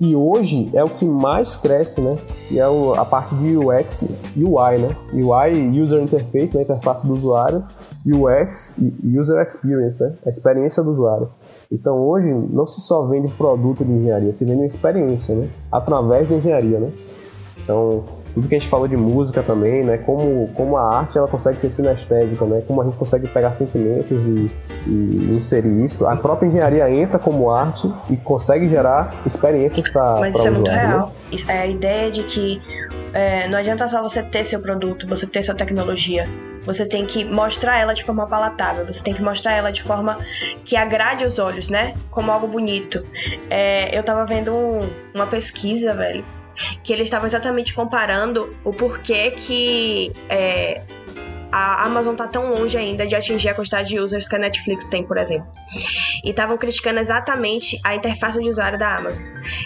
E 0.00 0.14
hoje 0.14 0.70
é 0.74 0.84
o 0.84 0.88
que 0.88 1.04
mais 1.04 1.56
cresce, 1.56 2.00
né? 2.00 2.16
E 2.50 2.58
é 2.58 2.68
o, 2.68 2.94
a 2.94 3.04
parte 3.04 3.34
de 3.34 3.56
UX 3.56 4.22
e 4.36 4.44
UI, 4.44 4.78
né? 4.78 4.96
UI, 5.12 5.80
User 5.80 6.02
Interface, 6.02 6.56
né? 6.56 6.62
Interface 6.62 7.06
do 7.06 7.14
usuário. 7.14 7.64
UX, 8.06 8.78
User 9.02 9.44
Experience, 9.46 10.02
né? 10.02 10.14
A 10.24 10.28
experiência 10.28 10.82
do 10.82 10.90
usuário. 10.90 11.28
Então 11.70 11.96
hoje 11.96 12.28
não 12.28 12.66
se 12.66 12.80
só 12.80 13.06
vende 13.06 13.28
produto 13.32 13.84
de 13.84 13.92
engenharia, 13.92 14.32
se 14.32 14.44
vende 14.44 14.58
uma 14.58 14.66
experiência, 14.66 15.34
né? 15.34 15.48
Através 15.70 16.28
da 16.28 16.36
engenharia, 16.36 16.80
né? 16.80 16.90
Então 17.62 18.04
tudo 18.34 18.48
que 18.48 18.54
a 18.54 18.58
gente 18.58 18.68
falou 18.68 18.86
de 18.86 18.96
música 18.96 19.42
também, 19.42 19.84
né? 19.84 19.98
Como, 19.98 20.48
como 20.54 20.76
a 20.76 20.98
arte 20.98 21.18
ela 21.18 21.28
consegue 21.28 21.60
ser 21.60 21.70
sinestésica, 21.70 22.44
né? 22.44 22.62
Como 22.66 22.80
a 22.80 22.84
gente 22.84 22.96
consegue 22.96 23.26
pegar 23.28 23.52
sentimentos 23.52 24.26
e, 24.26 24.50
e 24.86 25.34
inserir 25.34 25.84
isso. 25.84 26.06
A 26.06 26.16
própria 26.16 26.46
engenharia 26.46 26.90
entra 26.90 27.18
como 27.18 27.50
arte 27.50 27.90
e 28.08 28.16
consegue 28.16 28.68
gerar 28.68 29.14
experiências 29.26 29.88
para 29.90 30.20
Mas 30.20 30.36
isso 30.36 30.48
é 30.48 30.50
muito 30.50 30.70
real. 30.70 31.12
Né? 31.32 31.38
É 31.48 31.58
a 31.60 31.66
ideia 31.66 32.10
de 32.10 32.22
que 32.24 32.60
é, 33.12 33.48
não 33.48 33.58
adianta 33.58 33.88
só 33.88 34.02
você 34.02 34.22
ter 34.22 34.44
seu 34.44 34.60
produto, 34.60 35.06
você 35.06 35.26
ter 35.26 35.42
sua 35.42 35.54
tecnologia. 35.54 36.28
Você 36.62 36.86
tem 36.86 37.06
que 37.06 37.24
mostrar 37.24 37.78
ela 37.78 37.94
de 37.94 38.04
forma 38.04 38.26
palatável, 38.26 38.86
você 38.86 39.02
tem 39.02 39.14
que 39.14 39.22
mostrar 39.22 39.52
ela 39.52 39.70
de 39.70 39.82
forma 39.82 40.18
que 40.62 40.76
agrade 40.76 41.24
os 41.24 41.38
olhos, 41.38 41.70
né? 41.70 41.94
Como 42.10 42.30
algo 42.30 42.46
bonito. 42.46 43.04
É, 43.48 43.96
eu 43.96 44.02
tava 44.02 44.26
vendo 44.26 44.54
um, 44.54 44.90
uma 45.14 45.26
pesquisa, 45.26 45.94
velho, 45.94 46.22
que 46.82 46.92
eles 46.92 47.04
estavam 47.04 47.26
exatamente 47.26 47.74
comparando 47.74 48.56
o 48.64 48.72
porquê 48.72 49.30
que 49.30 50.12
é, 50.28 50.82
a 51.52 51.84
Amazon 51.84 52.14
tá 52.14 52.28
tão 52.28 52.52
longe 52.52 52.76
ainda 52.76 53.06
de 53.06 53.14
atingir 53.14 53.48
a 53.48 53.54
quantidade 53.54 53.88
de 53.88 53.98
users 53.98 54.28
que 54.28 54.36
a 54.36 54.38
Netflix 54.38 54.88
tem, 54.88 55.02
por 55.02 55.16
exemplo. 55.16 55.48
E 56.24 56.30
estavam 56.30 56.56
criticando 56.56 57.00
exatamente 57.00 57.80
a 57.84 57.94
interface 57.94 58.40
de 58.40 58.48
usuário 58.48 58.78
da 58.78 58.96
Amazon, 58.96 59.24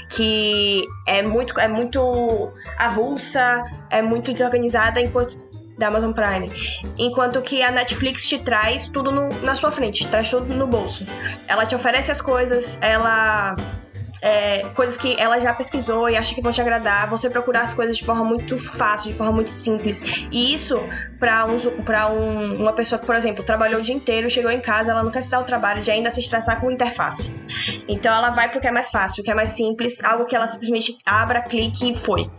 que 0.08 0.84
é 1.06 1.22
muito, 1.22 1.58
é 1.60 1.68
muito 1.68 2.52
avulsa, 2.78 3.64
é 3.90 4.00
muito 4.00 4.32
desorganizada, 4.32 5.00
enquanto 5.00 5.36
da 5.76 5.88
Amazon 5.88 6.12
Prime. 6.12 6.50
Enquanto 6.96 7.42
que 7.42 7.62
a 7.62 7.70
Netflix 7.70 8.28
te 8.28 8.38
traz 8.38 8.88
tudo 8.88 9.10
no, 9.10 9.28
na 9.42 9.56
sua 9.56 9.72
frente, 9.72 10.06
traz 10.08 10.30
tudo 10.30 10.54
no 10.54 10.66
bolso. 10.66 11.06
Ela 11.48 11.66
te 11.66 11.74
oferece 11.74 12.10
as 12.10 12.22
coisas, 12.22 12.78
ela 12.80 13.56
é, 14.24 14.64
coisas 14.74 14.96
que 14.96 15.14
ela 15.20 15.38
já 15.38 15.52
pesquisou 15.52 16.08
e 16.08 16.16
acha 16.16 16.34
que 16.34 16.40
vão 16.40 16.50
te 16.50 16.58
agradar, 16.58 17.06
você 17.10 17.28
procurar 17.28 17.60
as 17.60 17.74
coisas 17.74 17.94
de 17.94 18.02
forma 18.02 18.24
muito 18.24 18.56
fácil, 18.56 19.10
de 19.10 19.16
forma 19.18 19.32
muito 19.32 19.50
simples. 19.50 20.26
E 20.32 20.54
isso, 20.54 20.82
para 21.20 21.44
um, 21.44 21.58
pra 21.82 22.08
um, 22.08 22.62
uma 22.62 22.72
pessoa 22.72 22.98
que, 22.98 23.04
por 23.04 23.14
exemplo, 23.14 23.44
trabalhou 23.44 23.80
o 23.80 23.82
dia 23.82 23.94
inteiro, 23.94 24.30
chegou 24.30 24.50
em 24.50 24.62
casa, 24.62 24.92
ela 24.92 25.02
não 25.02 25.10
quer 25.10 25.22
se 25.22 25.28
dar 25.28 25.40
o 25.40 25.44
trabalho 25.44 25.82
de 25.82 25.90
ainda 25.90 26.10
se 26.10 26.20
estressar 26.20 26.58
com 26.58 26.70
interface. 26.70 27.34
Então 27.86 28.14
ela 28.14 28.30
vai 28.30 28.50
pro 28.50 28.62
que 28.62 28.66
é 28.66 28.72
mais 28.72 28.90
fácil, 28.90 29.20
o 29.20 29.24
que 29.24 29.30
é 29.30 29.34
mais 29.34 29.50
simples, 29.50 30.02
algo 30.02 30.24
que 30.24 30.34
ela 30.34 30.46
simplesmente 30.46 30.96
abra, 31.04 31.42
clique 31.42 31.90
e 31.90 31.94
foi. 31.94 32.30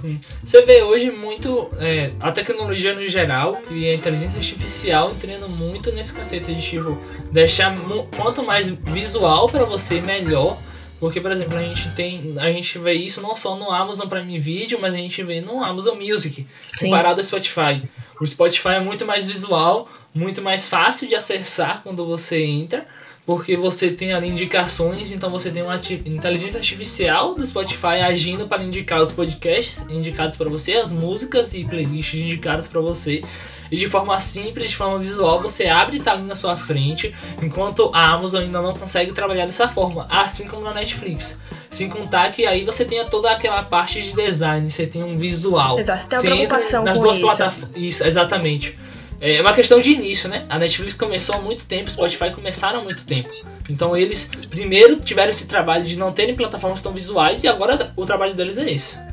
Sim. 0.00 0.20
Você 0.42 0.62
vê 0.62 0.82
hoje 0.82 1.10
muito 1.10 1.70
é, 1.78 2.12
a 2.20 2.32
tecnologia 2.32 2.94
no 2.94 3.06
geral 3.06 3.60
e 3.70 3.88
a 3.88 3.94
inteligência 3.94 4.38
artificial 4.38 5.12
entrando 5.12 5.48
muito 5.48 5.92
nesse 5.92 6.12
conceito 6.12 6.52
de 6.54 6.62
tipo 6.62 6.98
deixar 7.30 7.76
quanto 8.16 8.42
mais 8.42 8.68
visual 8.68 9.48
para 9.48 9.64
você 9.64 10.00
melhor. 10.00 10.56
Porque, 10.98 11.18
por 11.18 11.32
exemplo, 11.32 11.56
a 11.56 11.62
gente 11.62 11.90
tem. 11.92 12.34
A 12.38 12.52
gente 12.52 12.78
vê 12.78 12.92
isso 12.92 13.22
não 13.22 13.34
só 13.34 13.56
no 13.56 13.70
Amazon 13.70 14.06
Prime 14.06 14.38
Video, 14.38 14.78
mas 14.78 14.92
a 14.92 14.98
gente 14.98 15.22
vê 15.22 15.40
no 15.40 15.64
Amazon 15.64 15.96
Music, 15.98 16.46
Sim. 16.74 16.86
comparado 16.86 17.20
ao 17.20 17.24
Spotify. 17.24 17.82
O 18.20 18.26
Spotify 18.26 18.72
é 18.72 18.80
muito 18.80 19.06
mais 19.06 19.26
visual, 19.26 19.88
muito 20.14 20.42
mais 20.42 20.68
fácil 20.68 21.08
de 21.08 21.14
acessar 21.14 21.82
quando 21.82 22.04
você 22.06 22.42
entra 22.42 22.86
porque 23.30 23.56
você 23.56 23.92
tem 23.92 24.12
ali 24.12 24.28
indicações, 24.28 25.12
então 25.12 25.30
você 25.30 25.50
tem 25.50 25.62
uma 25.62 25.76
inteligência 25.76 26.58
artificial 26.58 27.34
do 27.34 27.46
Spotify 27.46 28.00
agindo 28.04 28.48
para 28.48 28.64
indicar 28.64 29.00
os 29.00 29.12
podcasts 29.12 29.86
indicados 29.88 30.36
para 30.36 30.48
você, 30.48 30.72
as 30.72 30.90
músicas 30.90 31.54
e 31.54 31.64
playlists 31.64 32.18
indicadas 32.18 32.66
para 32.66 32.80
você. 32.80 33.22
E 33.70 33.76
de 33.76 33.88
forma 33.88 34.18
simples, 34.18 34.70
de 34.70 34.76
forma 34.76 34.98
visual, 34.98 35.40
você 35.40 35.68
abre 35.68 35.98
e 35.98 36.00
tá 36.00 36.12
ali 36.12 36.24
na 36.24 36.34
sua 36.34 36.56
frente, 36.56 37.14
enquanto 37.40 37.92
a 37.94 38.10
Amazon 38.10 38.42
ainda 38.42 38.60
não 38.60 38.74
consegue 38.74 39.12
trabalhar 39.12 39.46
dessa 39.46 39.68
forma, 39.68 40.08
assim 40.10 40.48
como 40.48 40.64
na 40.64 40.74
Netflix. 40.74 41.40
Sem 41.70 41.88
contar 41.88 42.32
que 42.32 42.44
aí 42.46 42.64
você 42.64 42.84
tem 42.84 43.04
toda 43.04 43.30
aquela 43.30 43.62
parte 43.62 44.02
de 44.02 44.12
design, 44.12 44.68
você 44.68 44.88
tem 44.88 45.04
um 45.04 45.16
visual. 45.16 45.78
Exato, 45.78 46.08
tem 46.08 46.18
uma 46.18 46.22
preocupação 46.22 46.82
nas 46.82 46.98
duas 46.98 47.16
isso. 47.16 47.68
Isso, 47.76 48.04
exatamente. 48.04 48.76
É 49.20 49.40
uma 49.42 49.52
questão 49.52 49.78
de 49.80 49.90
início, 49.90 50.30
né? 50.30 50.46
A 50.48 50.58
Netflix 50.58 50.94
começou 50.94 51.34
há 51.34 51.38
muito 51.38 51.66
tempo, 51.66 51.90
Spotify 51.90 52.30
começaram 52.30 52.80
há 52.80 52.84
muito 52.84 53.04
tempo. 53.04 53.28
Então 53.68 53.94
eles 53.94 54.30
primeiro 54.48 54.96
tiveram 54.96 55.28
esse 55.28 55.46
trabalho 55.46 55.84
de 55.84 55.96
não 55.96 56.10
terem 56.10 56.34
plataformas 56.34 56.80
tão 56.80 56.92
visuais 56.92 57.44
e 57.44 57.48
agora 57.48 57.92
o 57.96 58.06
trabalho 58.06 58.34
deles 58.34 58.56
é 58.56 58.72
esse. 58.72 59.09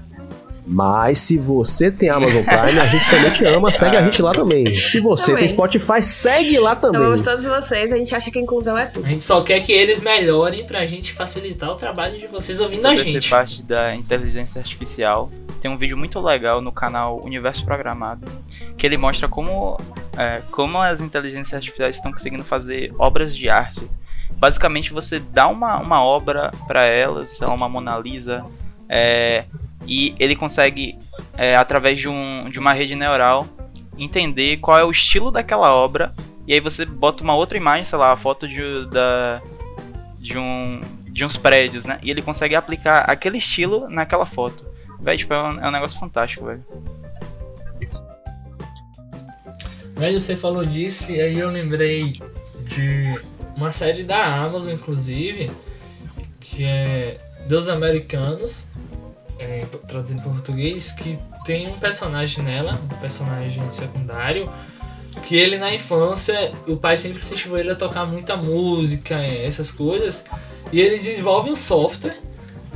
Mas 0.68 1.20
se 1.20 1.38
você 1.38 1.90
tem 1.90 2.10
Amazon 2.10 2.44
Prime, 2.44 2.80
a 2.80 2.86
gente 2.88 3.08
também 3.10 3.32
te 3.32 3.46
ama, 3.46 3.72
segue 3.72 3.96
a 3.96 4.02
gente 4.02 4.22
lá 4.22 4.34
também. 4.34 4.82
Se 4.82 5.00
você 5.00 5.28
também. 5.28 5.40
tem 5.40 5.48
Spotify, 5.48 6.02
segue 6.04 6.60
lá 6.60 6.76
também. 6.76 7.02
Amamos 7.02 7.22
todos 7.22 7.46
vocês, 7.46 7.94
a 7.94 7.98
gente 7.98 8.14
acha 8.14 8.30
que 8.30 8.38
a 8.38 8.42
inclusão 8.42 8.78
é 8.78 8.86
tudo. 8.86 9.06
A 9.06 9.10
gente 9.10 9.24
só 9.24 9.42
quer 9.42 9.62
que 9.62 9.72
eles 9.72 10.02
melhorem 10.02 10.66
pra 10.66 10.86
gente 10.86 11.14
facilitar 11.14 11.72
o 11.72 11.76
trabalho 11.76 12.20
de 12.20 12.28
vocês 12.28 12.60
ouvindo 12.60 12.82
Sobre 12.82 13.00
a 13.00 13.04
gente. 13.06 13.30
parte 13.30 13.64
da 13.64 13.96
inteligência 13.96 14.60
artificial, 14.60 15.32
tem 15.62 15.72
um 15.72 15.78
vídeo 15.78 15.98
muito 15.98 16.20
legal 16.20 16.62
no 16.62 16.72
canal 16.72 17.22
Universo 17.24 17.64
Programado, 17.64 18.30
que 18.78 18.86
ele 18.86 18.98
mostra 18.98 19.30
como, 19.30 19.78
é, 20.18 20.42
como 20.52 20.82
as 20.82 21.00
inteligências 21.00 21.54
artificiais 21.54 21.96
estão 21.96 22.12
conseguindo 22.12 22.44
fazer 22.44 22.94
obras 23.00 23.36
de 23.36 23.50
arte. 23.50 23.82
Basicamente, 24.32 24.92
você 24.92 25.20
dá 25.20 25.48
uma, 25.48 25.80
uma 25.80 26.04
obra 26.04 26.52
para 26.68 26.86
elas, 26.86 27.40
uma 27.42 27.70
Mona 27.70 27.98
Lisa, 27.98 28.46
é, 28.90 29.46
e 29.88 30.14
ele 30.20 30.36
consegue, 30.36 30.98
é, 31.38 31.56
através 31.56 32.00
de, 32.00 32.10
um, 32.10 32.50
de 32.50 32.60
uma 32.60 32.74
rede 32.74 32.96
neural, 32.96 33.48
entender 33.98 34.58
qual 34.58 34.78
é 34.78 34.84
o 34.84 34.92
estilo 34.92 35.32
daquela 35.32 35.74
obra. 35.74 36.14
E 36.46 36.54
aí 36.54 36.60
você 36.60 36.86
bota 36.86 37.24
uma 37.24 37.36
outra 37.36 37.58
imagem, 37.58 37.84
sei 37.84 37.98
lá, 37.98 38.12
a 38.12 38.18
foto 38.18 38.48
de, 38.48 38.86
da, 38.90 39.42
de, 40.20 40.38
um, 40.38 40.80
de 41.10 41.26
uns 41.26 41.38
prédios, 41.38 41.86
né? 41.86 42.00
E 42.04 42.12
ele 42.12 42.22
consegue 42.22 42.56
aplicar 42.56 43.00
aquele 43.10 43.38
estilo 43.38 43.90
naquela 43.90 44.26
foto. 44.26 44.66
Velho, 45.00 45.18
tipo, 45.18 45.34
é 45.34 45.42
um, 45.42 45.60
é 45.60 45.68
um 45.68 45.72
negócio 45.72 46.00
fantástico, 46.00 46.46
velho. 46.46 46.64
Velho, 49.96 50.20
você 50.20 50.36
falou 50.36 50.66
disso 50.66 51.12
e 51.12 51.20
aí 51.20 51.40
eu 51.40 51.50
lembrei 51.50 52.22
de 52.66 53.20
uma 53.56 53.72
série 53.72 54.04
da 54.04 54.24
Amazon, 54.24 54.74
inclusive, 54.74 55.50
que 56.40 56.64
é 56.64 57.18
Deus 57.48 57.68
Americanos, 57.68 58.67
é, 59.40 59.66
para 59.88 60.02
português, 60.22 60.92
que 60.92 61.18
tem 61.46 61.68
um 61.68 61.78
personagem 61.78 62.44
nela, 62.44 62.80
um 62.84 63.00
personagem 63.00 63.64
secundário, 63.72 64.50
que 65.24 65.36
ele 65.36 65.58
na 65.58 65.74
infância, 65.74 66.52
o 66.68 66.78
pai 66.78 66.98
sempre 66.98 67.22
incentivou 67.22 67.58
ele 67.58 67.72
a 67.72 67.76
tocar 67.76 68.06
muita 68.06 68.36
música, 68.36 69.16
é, 69.16 69.46
essas 69.46 69.72
coisas, 69.72 70.26
e 70.72 70.80
ele 70.80 70.98
desenvolve 70.98 71.50
um 71.50 71.56
software 71.56 72.18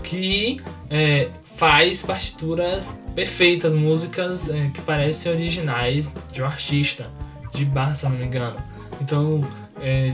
que 0.04 0.60
é, 0.90 1.30
faz 1.56 2.04
partituras 2.04 3.00
perfeitas, 3.14 3.74
músicas 3.74 4.50
é, 4.50 4.70
que 4.74 4.82
parecem 4.82 5.32
originais 5.32 6.16
de 6.32 6.42
um 6.42 6.46
artista, 6.46 7.10
de 7.54 7.66
bar, 7.66 7.96
se 7.96 8.06
não 8.06 8.12
me 8.12 8.26
engano. 8.26 8.58
Então, 9.00 9.42
é, 9.80 10.14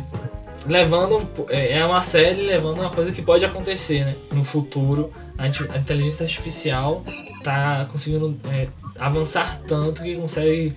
levando 0.66 1.28
é, 1.50 1.78
é 1.78 1.86
uma 1.86 2.02
série 2.02 2.42
levando 2.42 2.80
uma 2.80 2.90
coisa 2.90 3.12
que 3.12 3.22
pode 3.22 3.46
acontecer 3.46 4.06
né, 4.06 4.16
no 4.34 4.44
futuro 4.44 5.14
a, 5.38 5.48
inteligência 5.48 6.24
artificial 6.24 7.04
está 7.38 7.86
conseguindo 7.92 8.38
é, 8.52 8.68
avançar 9.00 9.60
tanto 9.68 10.02
que 10.02 10.16
consegue 10.16 10.76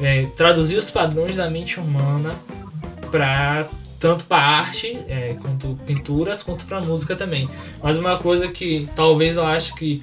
é, 0.00 0.26
traduzir 0.36 0.76
os 0.76 0.90
padrões 0.90 1.36
da 1.36 1.50
mente 1.50 1.78
humana 1.78 2.34
para 3.10 3.68
tanto 3.98 4.24
para 4.24 4.38
arte 4.38 4.96
é, 5.08 5.36
quanto 5.40 5.76
pinturas 5.84 6.42
quanto 6.42 6.64
para 6.66 6.80
música 6.80 7.16
também. 7.16 7.48
Mas 7.82 7.98
uma 7.98 8.16
coisa 8.18 8.48
que 8.48 8.88
talvez 8.94 9.36
eu 9.36 9.44
acho 9.44 9.74
que 9.74 10.02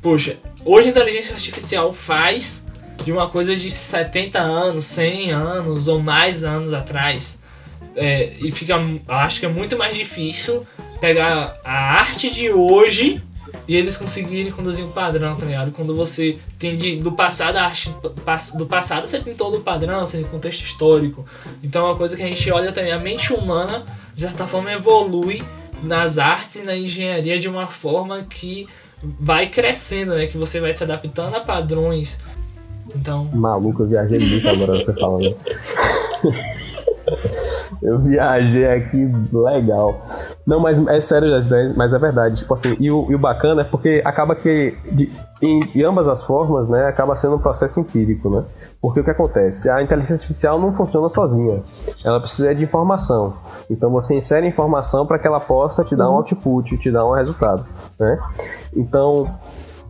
poxa 0.00 0.36
hoje 0.64 0.88
a 0.88 0.90
inteligência 0.90 1.34
artificial 1.34 1.92
faz 1.92 2.66
de 3.04 3.12
uma 3.12 3.28
coisa 3.28 3.54
de 3.54 3.70
70 3.70 4.38
anos 4.38 4.84
100 4.86 5.30
anos 5.30 5.88
ou 5.88 6.00
mais 6.00 6.42
anos 6.44 6.72
atrás 6.72 7.42
é, 7.94 8.32
e 8.40 8.50
fica 8.50 8.76
acho 9.08 9.40
que 9.40 9.46
é 9.46 9.48
muito 9.48 9.76
mais 9.76 9.96
difícil 9.96 10.66
pegar 11.00 11.58
a 11.64 11.94
arte 11.94 12.30
de 12.30 12.50
hoje 12.50 13.22
e 13.66 13.76
eles 13.76 13.96
conseguirem 13.96 14.50
conduzir 14.50 14.84
um 14.84 14.90
padrão, 14.90 15.36
tá 15.36 15.44
ligado? 15.44 15.72
Quando 15.72 15.94
você 15.94 16.38
tem 16.58 16.76
de, 16.76 16.96
do 16.96 17.12
passado 17.12 17.56
a 17.56 17.64
arte 17.64 17.94
do 18.56 18.66
passado, 18.66 19.06
você 19.06 19.20
tem 19.20 19.34
todo 19.34 19.58
o 19.58 19.60
padrão, 19.60 20.06
você 20.06 20.18
tem 20.18 20.26
contexto 20.26 20.62
histórico. 20.62 21.24
Então 21.62 21.86
é 21.86 21.90
uma 21.90 21.96
coisa 21.96 22.16
que 22.16 22.22
a 22.22 22.26
gente 22.26 22.50
olha 22.50 22.72
também, 22.72 22.92
a 22.92 22.98
mente 22.98 23.32
humana, 23.32 23.84
de 24.14 24.22
certa 24.22 24.46
forma, 24.46 24.72
evolui 24.72 25.42
nas 25.82 26.18
artes 26.18 26.56
e 26.56 26.62
na 26.62 26.76
engenharia 26.76 27.38
de 27.38 27.48
uma 27.48 27.66
forma 27.66 28.22
que 28.22 28.66
vai 29.02 29.48
crescendo, 29.48 30.14
né? 30.14 30.26
Que 30.26 30.36
você 30.36 30.60
vai 30.60 30.72
se 30.72 30.82
adaptando 30.82 31.34
a 31.34 31.40
padrões. 31.40 32.20
Então. 32.94 33.26
Maluco, 33.26 33.82
eu 33.82 33.88
viajei 33.88 34.18
muito 34.18 34.48
agora 34.48 34.74
você 34.74 34.94
falando. 34.94 35.36
Eu 37.82 37.98
viajei 37.98 38.66
aqui 38.66 39.10
legal. 39.32 40.00
Não, 40.46 40.60
mas 40.60 40.84
é 40.86 41.00
sério, 41.00 41.28
mas 41.76 41.92
é 41.92 41.98
verdade. 41.98 42.36
Tipo 42.36 42.54
assim, 42.54 42.76
e 42.80 42.90
o, 42.90 43.10
e 43.10 43.14
o 43.14 43.18
bacana 43.18 43.62
é 43.62 43.64
porque 43.64 44.02
acaba 44.04 44.34
que, 44.34 44.76
de, 44.90 45.10
em, 45.42 45.62
em, 45.74 45.82
ambas 45.82 46.08
as 46.08 46.22
formas, 46.22 46.68
né, 46.68 46.86
acaba 46.86 47.16
sendo 47.16 47.36
um 47.36 47.38
processo 47.38 47.80
empírico, 47.80 48.30
né? 48.30 48.44
Porque 48.80 49.00
o 49.00 49.04
que 49.04 49.10
acontece? 49.10 49.68
A 49.68 49.82
inteligência 49.82 50.14
artificial 50.14 50.58
não 50.58 50.72
funciona 50.72 51.08
sozinha. 51.08 51.62
Ela 52.04 52.20
precisa 52.20 52.54
de 52.54 52.64
informação. 52.64 53.34
Então 53.68 53.90
você 53.90 54.14
insere 54.14 54.46
informação 54.46 55.06
para 55.06 55.18
que 55.18 55.26
ela 55.26 55.40
possa 55.40 55.84
te 55.84 55.96
dar 55.96 56.10
um 56.10 56.16
output, 56.16 56.78
te 56.78 56.90
dar 56.90 57.04
um 57.04 57.12
resultado, 57.12 57.66
né? 57.98 58.18
Então, 58.76 59.28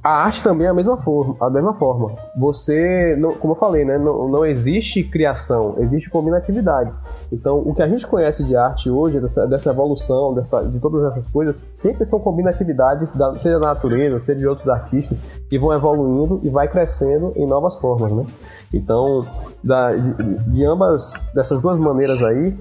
a 0.03 0.11
arte 0.25 0.43
também 0.43 0.67
é 0.67 0.71
a 0.71 0.75
mesma 0.75 0.97
forma. 0.99 1.37
A 1.41 1.51
mesma 1.51 1.75
forma. 1.75 2.15
Você, 2.37 3.17
não, 3.19 3.33
como 3.35 3.55
eu 3.55 3.59
falei, 3.59 3.85
né, 3.85 3.99
não, 3.99 4.29
não 4.29 4.47
existe 4.47 5.03
criação, 5.03 5.77
existe 5.79 6.11
combinatividade. 6.11 6.93
Então, 7.33 7.59
o 7.59 7.75
que 7.75 7.83
a 7.83 7.89
gente 7.89 8.07
conhece 8.07 8.45
de 8.45 8.57
arte 8.57 8.91
hoje, 8.91 9.21
dessa, 9.21 9.47
dessa 9.47 9.71
evolução, 9.71 10.35
dessa, 10.35 10.63
de 10.63 10.79
todas 10.79 11.05
essas 11.05 11.29
coisas, 11.29 11.73
sempre 11.75 12.05
são 12.05 12.21
combinatividades, 12.21 13.15
da, 13.17 13.37
seja 13.39 13.59
da 13.59 13.69
natureza, 13.69 14.19
seja 14.19 14.41
de 14.41 14.47
outros 14.47 14.69
artistas, 14.69 15.27
que 15.49 15.59
vão 15.59 15.73
evoluindo 15.73 16.41
e 16.43 16.49
vai 16.49 16.69
crescendo 16.69 17.33
em 17.37 17.47
novas 17.47 17.79
formas, 17.81 18.13
né? 18.13 18.25
Então, 18.73 19.25
da, 19.63 19.95
de, 19.95 20.35
de 20.51 20.65
ambas, 20.65 21.15
dessas 21.35 21.61
duas 21.61 21.79
maneiras 21.79 22.23
aí, 22.23 22.57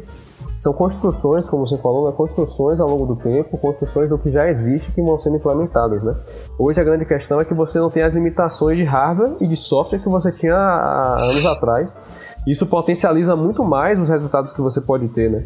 são 0.57 0.73
construções, 0.73 1.47
como 1.47 1.67
você 1.67 1.77
falou, 1.77 2.09
né? 2.09 2.15
construções 2.17 2.79
ao 2.79 2.89
longo 2.89 3.05
do 3.05 3.15
tempo, 3.15 3.55
construções 3.59 4.09
do 4.09 4.17
que 4.17 4.31
já 4.31 4.49
existe 4.49 4.91
que 4.91 4.99
vão 5.03 5.19
sendo 5.19 5.35
implementadas, 5.35 6.01
né? 6.01 6.15
Hoje 6.57 6.81
a 6.81 6.83
grande 6.83 7.05
questão 7.05 7.39
é 7.39 7.45
que 7.45 7.53
você 7.53 7.77
não 7.77 7.91
tem 7.91 8.01
as 8.01 8.11
limitações 8.11 8.75
de 8.75 8.83
hardware 8.83 9.35
e 9.39 9.47
de 9.47 9.55
software 9.55 9.99
que 9.99 10.09
você 10.09 10.31
tinha 10.35 10.55
há 10.55 11.21
anos 11.21 11.45
atrás. 11.45 11.87
Isso 12.47 12.65
potencializa 12.65 13.35
muito 13.35 13.63
mais 13.63 13.99
os 13.99 14.09
resultados 14.09 14.51
que 14.51 14.59
você 14.59 14.81
pode 14.81 15.07
ter, 15.09 15.29
né? 15.29 15.45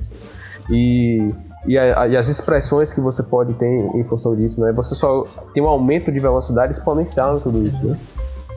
E, 0.69 1.33
e, 1.67 1.77
a, 1.77 2.07
e, 2.07 2.15
as 2.15 2.29
expressões 2.29 2.93
que 2.93 3.01
você 3.01 3.21
pode 3.21 3.53
ter 3.55 3.67
em 3.67 4.03
função 4.05 4.33
disso, 4.33 4.61
né? 4.61 4.71
Você 4.71 4.95
só 4.95 5.27
tem 5.53 5.61
um 5.61 5.67
aumento 5.67 6.09
de 6.09 6.19
velocidade 6.19 6.71
exponencial 6.71 7.35
em 7.35 7.39
tudo 7.41 7.67
isso, 7.67 7.85
né? 7.85 7.99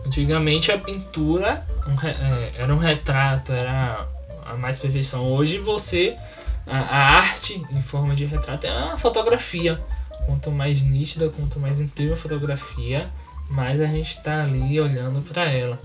Antigamente 0.06 0.70
a 0.70 0.78
pintura 0.78 1.64
é, 2.04 2.62
era 2.62 2.72
um 2.72 2.78
retrato, 2.78 3.50
era 3.50 4.06
a 4.46 4.56
mais 4.56 4.78
perfeição. 4.78 5.32
Hoje 5.32 5.58
você 5.58 6.16
a, 6.66 6.78
a, 6.78 7.18
arte 7.18 7.62
em 7.70 7.80
forma 7.80 8.14
de 8.14 8.24
retrato 8.24 8.66
é 8.66 8.72
uma 8.72 8.96
fotografia. 8.96 9.80
Quanto 10.26 10.50
mais 10.50 10.82
nítida, 10.82 11.28
quanto 11.28 11.60
mais 11.60 11.80
incrível 11.80 12.14
a 12.14 12.16
fotografia, 12.16 13.10
mais 13.50 13.80
a 13.80 13.86
gente 13.86 14.16
está 14.16 14.42
ali 14.42 14.80
olhando 14.80 15.20
para 15.22 15.50
ela. 15.50 15.78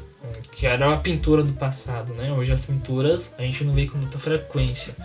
Que 0.51 0.67
era 0.67 0.87
uma 0.87 0.97
pintura 0.97 1.43
do 1.43 1.53
passado, 1.53 2.13
né? 2.13 2.31
Hoje 2.31 2.51
as 2.51 2.65
pinturas 2.65 3.33
a 3.37 3.41
gente 3.41 3.63
não 3.63 3.73
vê 3.73 3.87
com 3.87 3.97
muita 3.97 4.19
frequência. 4.19 4.95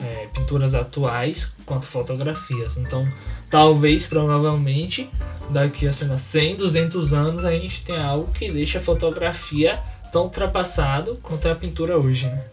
É, 0.00 0.26
pinturas 0.34 0.74
atuais 0.74 1.54
quanto 1.64 1.86
fotografias. 1.86 2.76
Então, 2.76 3.06
talvez, 3.48 4.06
provavelmente, 4.06 5.08
daqui 5.50 5.86
a 5.86 5.92
sei 5.92 6.08
lá, 6.08 6.18
100, 6.18 6.56
200 6.56 7.14
anos 7.14 7.44
a 7.44 7.54
gente 7.54 7.84
tenha 7.84 8.04
algo 8.04 8.32
que 8.32 8.50
deixa 8.50 8.78
a 8.78 8.82
fotografia 8.82 9.80
tão 10.12 10.24
ultrapassado 10.24 11.18
quanto 11.22 11.48
é 11.48 11.52
a 11.52 11.56
pintura 11.56 11.96
hoje, 11.96 12.26
né? 12.26 12.44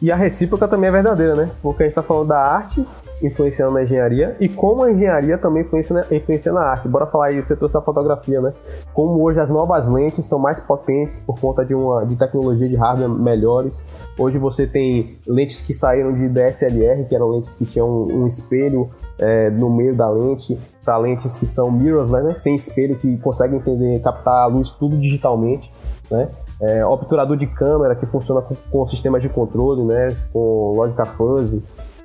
E, 0.00 0.12
a 0.12 0.16
recíproca 0.16 0.68
também 0.68 0.88
é 0.88 0.92
verdadeira, 0.92 1.34
né? 1.34 1.50
Porque 1.60 1.82
a 1.82 1.86
gente 1.86 1.92
está 1.92 2.02
falando 2.02 2.28
da 2.28 2.38
arte 2.38 2.86
influenciando 3.22 3.72
na 3.72 3.82
engenharia 3.82 4.36
e 4.38 4.48
como 4.48 4.82
a 4.82 4.92
engenharia 4.92 5.38
também 5.38 5.62
influencia 5.62 5.96
na, 5.96 6.16
influencia 6.16 6.52
na 6.52 6.60
arte. 6.60 6.86
Bora 6.86 7.06
falar 7.06 7.26
aí, 7.26 7.42
você 7.42 7.56
trouxe 7.56 7.76
a 7.76 7.80
fotografia, 7.80 8.40
né? 8.40 8.52
Como 8.92 9.22
hoje 9.22 9.40
as 9.40 9.50
novas 9.50 9.88
lentes 9.88 10.20
estão 10.20 10.38
mais 10.38 10.60
potentes 10.60 11.18
por 11.18 11.38
conta 11.40 11.64
de 11.64 11.74
uma 11.74 12.04
de 12.04 12.16
tecnologia 12.16 12.68
de 12.68 12.76
hardware 12.76 13.08
melhores. 13.08 13.82
Hoje 14.18 14.38
você 14.38 14.66
tem 14.66 15.18
lentes 15.26 15.60
que 15.60 15.72
saíram 15.72 16.12
de 16.12 16.28
DSLR, 16.28 17.04
que 17.04 17.14
eram 17.14 17.30
lentes 17.30 17.56
que 17.56 17.64
tinham 17.64 17.88
um, 17.88 18.22
um 18.22 18.26
espelho 18.26 18.90
é, 19.18 19.50
no 19.50 19.70
meio 19.70 19.94
da 19.94 20.08
lente, 20.08 20.58
para 20.84 20.98
lentes 20.98 21.38
que 21.38 21.46
são 21.46 21.70
mirrorless, 21.70 22.26
né? 22.26 22.34
Sem 22.34 22.54
espelho, 22.54 22.96
que 22.96 23.16
conseguem 23.18 23.58
entender, 23.58 24.00
captar 24.00 24.42
a 24.42 24.46
luz 24.46 24.70
tudo 24.72 24.96
digitalmente, 24.98 25.72
né? 26.10 26.28
É, 26.66 26.84
obturador 26.86 27.36
de 27.36 27.46
câmera 27.46 27.94
que 27.94 28.06
funciona 28.06 28.40
com, 28.40 28.54
com 28.70 28.86
sistemas 28.88 29.20
de 29.22 29.28
controle, 29.28 29.84
né? 29.84 30.16
Com 30.32 30.72
lógica 30.76 31.04
fuzzy, 31.04 31.62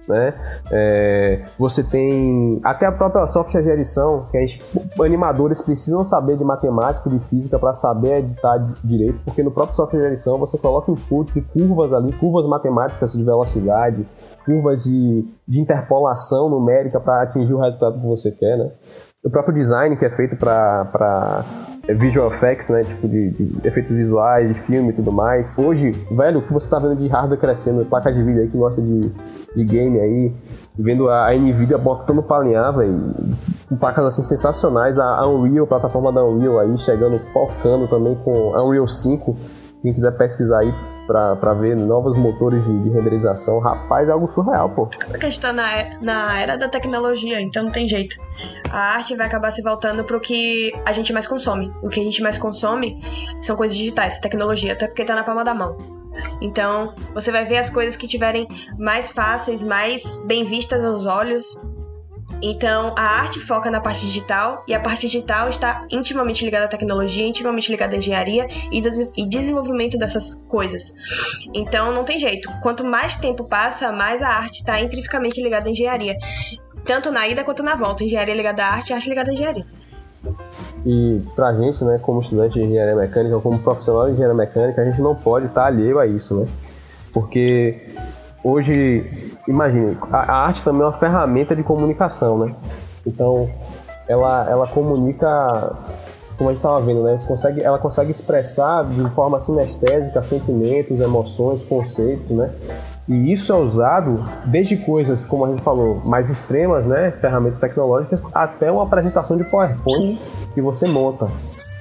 né? 0.09 0.33
É, 0.71 1.45
você 1.57 1.83
tem 1.83 2.59
até 2.63 2.87
a 2.87 2.91
própria 2.91 3.27
software 3.27 3.61
de 3.61 3.69
edição, 3.69 4.27
que 4.31 4.39
gente, 4.39 4.61
animadores 4.99 5.61
precisam 5.61 6.03
saber 6.03 6.35
de 6.35 6.43
matemática 6.43 7.07
e 7.07 7.17
de 7.17 7.25
física 7.25 7.59
para 7.59 7.73
saber 7.75 8.17
editar 8.17 8.57
direito, 8.83 9.19
porque 9.23 9.43
no 9.43 9.51
próprio 9.51 9.75
software 9.75 9.99
de 10.01 10.07
edição 10.07 10.39
você 10.39 10.57
coloca 10.57 10.91
inputs 10.91 11.35
e 11.35 11.41
curvas 11.43 11.93
ali, 11.93 12.11
curvas 12.13 12.47
matemáticas 12.47 13.13
de 13.13 13.23
velocidade, 13.23 14.05
curvas 14.43 14.83
de, 14.83 15.25
de 15.47 15.61
interpolação 15.61 16.49
numérica 16.49 16.99
para 16.99 17.21
atingir 17.21 17.53
o 17.53 17.59
resultado 17.59 17.99
que 17.99 18.07
você 18.07 18.31
quer, 18.31 18.57
né? 18.57 18.71
O 19.23 19.29
próprio 19.29 19.53
design 19.53 19.95
que 19.95 20.05
é 20.05 20.09
feito 20.09 20.37
para 20.37 21.43
visual 21.93 22.31
effects, 22.31 22.69
né? 22.69 22.83
Tipo 22.83 23.07
de, 23.07 23.29
de, 23.31 23.67
efeitos 23.67 23.91
visuais, 23.91 24.47
de 24.47 24.53
filme 24.53 24.89
e 24.89 24.93
tudo 24.93 25.11
mais. 25.11 25.57
Hoje, 25.57 25.91
velho, 26.11 26.39
o 26.39 26.41
que 26.41 26.53
você 26.53 26.69
tá 26.69 26.79
vendo 26.79 26.95
de 26.95 27.07
hardware 27.07 27.39
crescendo, 27.39 27.85
placa 27.85 28.11
de 28.11 28.21
vídeo 28.21 28.41
aí 28.41 28.47
que 28.47 28.57
gosta 28.57 28.81
de, 28.81 29.11
de 29.55 29.63
game 29.63 29.99
aí, 29.99 30.33
vendo 30.77 31.09
a, 31.09 31.33
Nvidia 31.33 31.77
botando 31.77 32.21
pra 32.21 32.37
alinhar, 32.37 32.75
velho, 32.75 33.13
com 33.67 33.75
placas 33.75 34.05
assim 34.05 34.23
sensacionais. 34.23 34.99
A, 34.99 35.05
a 35.05 35.27
Unreal, 35.27 35.65
a 35.65 35.67
plataforma 35.67 36.11
da 36.11 36.23
Unreal 36.23 36.59
aí, 36.59 36.77
chegando, 36.77 37.19
focando 37.33 37.87
também 37.87 38.15
com 38.23 38.55
a 38.55 38.63
Unreal 38.63 38.87
5. 38.87 39.37
Quem 39.81 39.93
quiser 39.93 40.11
pesquisar 40.11 40.59
aí, 40.59 40.73
para 41.09 41.53
ver 41.55 41.75
novos 41.75 42.15
motores 42.15 42.63
de, 42.63 42.79
de, 42.83 42.89
renderização. 42.89 43.59
Rapaz, 43.59 44.07
é 44.07 44.11
algo 44.11 44.27
surreal, 44.27 44.69
pô. 44.69 44.85
Porque 44.85 45.25
a 45.25 45.29
gente 45.29 45.41
tá 45.41 45.51
na, 45.51 45.67
na 46.01 46.39
era 46.39 46.55
da 46.55 46.69
tecnologia, 46.69 47.41
então 47.41 47.63
não 47.63 47.71
tem 47.71 47.87
jeito. 47.87 48.15
A 48.69 48.95
arte 48.95 49.15
vai 49.15 49.25
acabar 49.25 49.51
se 49.51 49.63
voltando 49.63 50.03
pro 50.03 50.19
que 50.19 50.71
a 50.85 50.93
gente 50.93 51.11
mais 51.11 51.25
consome. 51.25 51.73
O 51.81 51.89
que 51.89 51.99
a 51.99 52.03
gente 52.03 52.21
mais 52.21 52.37
consome 52.37 52.99
são 53.41 53.55
coisas 53.55 53.75
digitais, 53.75 54.19
tecnologia, 54.19 54.73
até 54.73 54.85
porque 54.87 55.03
tá 55.03 55.15
na 55.15 55.23
palma 55.23 55.43
da 55.43 55.53
mão. 55.53 55.75
Então, 56.41 56.93
você 57.13 57.31
vai 57.31 57.43
ver 57.43 57.57
as 57.57 57.69
coisas 57.69 57.95
que 57.95 58.07
tiverem 58.07 58.47
mais 58.77 59.09
fáceis, 59.09 59.63
mais 59.63 60.19
bem 60.25 60.45
vistas 60.45 60.83
aos 60.83 61.05
olhos, 61.05 61.57
então, 62.41 62.93
a 62.95 63.01
arte 63.01 63.39
foca 63.39 63.69
na 63.69 63.81
parte 63.81 64.01
digital 64.01 64.63
e 64.67 64.73
a 64.73 64.79
parte 64.79 65.01
digital 65.01 65.49
está 65.49 65.85
intimamente 65.91 66.45
ligada 66.45 66.65
à 66.65 66.67
tecnologia, 66.67 67.25
intimamente 67.25 67.69
ligada 67.69 67.95
à 67.95 67.99
engenharia 67.99 68.47
e, 68.71 68.81
do, 68.81 69.11
e 69.17 69.27
desenvolvimento 69.27 69.97
dessas 69.97 70.35
coisas. 70.35 70.93
Então, 71.53 71.91
não 71.91 72.03
tem 72.03 72.17
jeito. 72.17 72.49
Quanto 72.61 72.83
mais 72.83 73.17
tempo 73.17 73.43
passa, 73.43 73.91
mais 73.91 74.21
a 74.21 74.29
arte 74.29 74.59
está 74.59 74.79
intrinsecamente 74.79 75.41
ligada 75.41 75.67
à 75.67 75.71
engenharia. 75.71 76.17
Tanto 76.85 77.11
na 77.11 77.27
ida 77.27 77.43
quanto 77.43 77.61
na 77.61 77.75
volta. 77.75 78.03
Engenharia 78.03 78.33
ligada 78.33 78.63
à 78.63 78.67
arte, 78.67 78.93
arte 78.93 79.09
ligada 79.09 79.31
à 79.31 79.33
engenharia. 79.33 79.65
E 80.85 81.21
pra 81.35 81.53
gente, 81.57 81.83
né, 81.83 81.99
como 82.01 82.21
estudante 82.21 82.53
de 82.53 82.63
engenharia 82.63 82.95
mecânica, 82.95 83.39
como 83.39 83.59
profissional 83.59 84.05
de 84.05 84.13
engenharia 84.13 84.35
mecânica, 84.35 84.81
a 84.81 84.85
gente 84.85 85.01
não 85.01 85.13
pode 85.13 85.47
estar 85.47 85.65
alheio 85.65 85.99
a 85.99 86.07
isso, 86.07 86.35
né? 86.35 86.45
Porque 87.11 87.89
hoje 88.43 89.29
imagine, 89.47 89.97
a, 90.11 90.17
a, 90.17 90.45
arte 90.45 90.63
também 90.63 90.81
é 90.81 90.85
uma 90.85 90.97
ferramenta 90.97 91.55
de 91.55 91.63
comunicação, 91.63 92.37
né? 92.37 92.55
Então, 93.05 93.49
ela, 94.07 94.47
ela 94.49 94.67
comunica, 94.67 95.75
como 96.37 96.49
a 96.49 96.53
gente 96.53 96.59
estava 96.59 96.79
vendo, 96.81 97.03
né? 97.03 97.19
Consegue, 97.27 97.61
ela 97.61 97.79
consegue 97.79 98.11
expressar 98.11 98.85
de 98.85 99.09
forma 99.11 99.39
sinestésica 99.39 100.21
sentimentos, 100.21 100.99
emoções, 100.99 101.63
conceitos, 101.63 102.29
né? 102.29 102.51
E 103.07 103.31
isso 103.31 103.51
é 103.51 103.55
usado 103.55 104.23
desde 104.45 104.77
coisas, 104.77 105.25
como 105.25 105.45
a 105.45 105.49
gente 105.49 105.63
falou, 105.63 105.95
mais 106.05 106.29
extremas, 106.29 106.85
né? 106.85 107.11
Ferramentas 107.19 107.59
tecnológicas, 107.59 108.23
até 108.33 108.71
uma 108.71 108.83
apresentação 108.83 109.35
de 109.35 109.43
PowerPoint 109.45 110.17
Sim. 110.17 110.19
que 110.53 110.61
você 110.61 110.87
monta, 110.87 111.25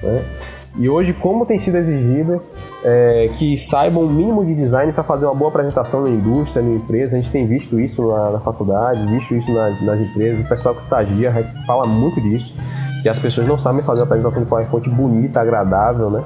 né? 0.01 0.25
E 0.77 0.87
hoje, 0.87 1.13
como 1.13 1.45
tem 1.45 1.59
sido 1.59 1.77
exigido 1.77 2.41
é, 2.83 3.29
que 3.37 3.57
saibam 3.57 4.03
o 4.03 4.09
mínimo 4.09 4.45
de 4.45 4.55
design 4.55 4.93
para 4.93 5.03
fazer 5.03 5.25
uma 5.25 5.33
boa 5.33 5.49
apresentação 5.49 6.03
na 6.03 6.09
indústria, 6.09 6.61
na 6.61 6.75
empresa, 6.75 7.17
a 7.17 7.19
gente 7.19 7.31
tem 7.31 7.45
visto 7.45 7.79
isso 7.79 8.07
na, 8.07 8.31
na 8.31 8.39
faculdade, 8.39 9.05
visto 9.07 9.35
isso 9.35 9.51
nas, 9.51 9.81
nas 9.81 9.99
empresas, 9.99 10.45
o 10.45 10.47
pessoal 10.47 10.75
que 10.75 10.81
estagia 10.81 11.53
fala 11.65 11.85
muito 11.85 12.21
disso, 12.21 12.53
que 13.01 13.09
as 13.09 13.17
pessoas 13.17 13.47
não 13.47 13.57
sabem 13.57 13.83
fazer 13.83 14.01
uma 14.01 14.05
apresentação 14.05 14.43
de 14.43 14.47
PowerPoint 14.47 14.89
bonita, 14.89 15.41
agradável, 15.41 16.09
né? 16.09 16.23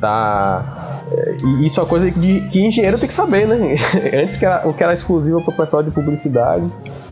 Tá, 0.00 1.00
é, 1.12 1.36
e 1.44 1.66
isso 1.66 1.78
é 1.78 1.82
uma 1.82 1.88
coisa 1.88 2.10
que, 2.10 2.48
que 2.48 2.66
engenheiro 2.66 2.98
tem 2.98 3.06
que 3.06 3.14
saber, 3.14 3.46
né? 3.46 3.76
Antes 4.20 4.36
que 4.36 4.46
era, 4.46 4.72
que 4.72 4.82
era 4.82 4.94
exclusivo 4.94 5.42
para 5.42 5.52
o 5.52 5.56
pessoal 5.56 5.82
de 5.82 5.90
publicidade, 5.90 6.64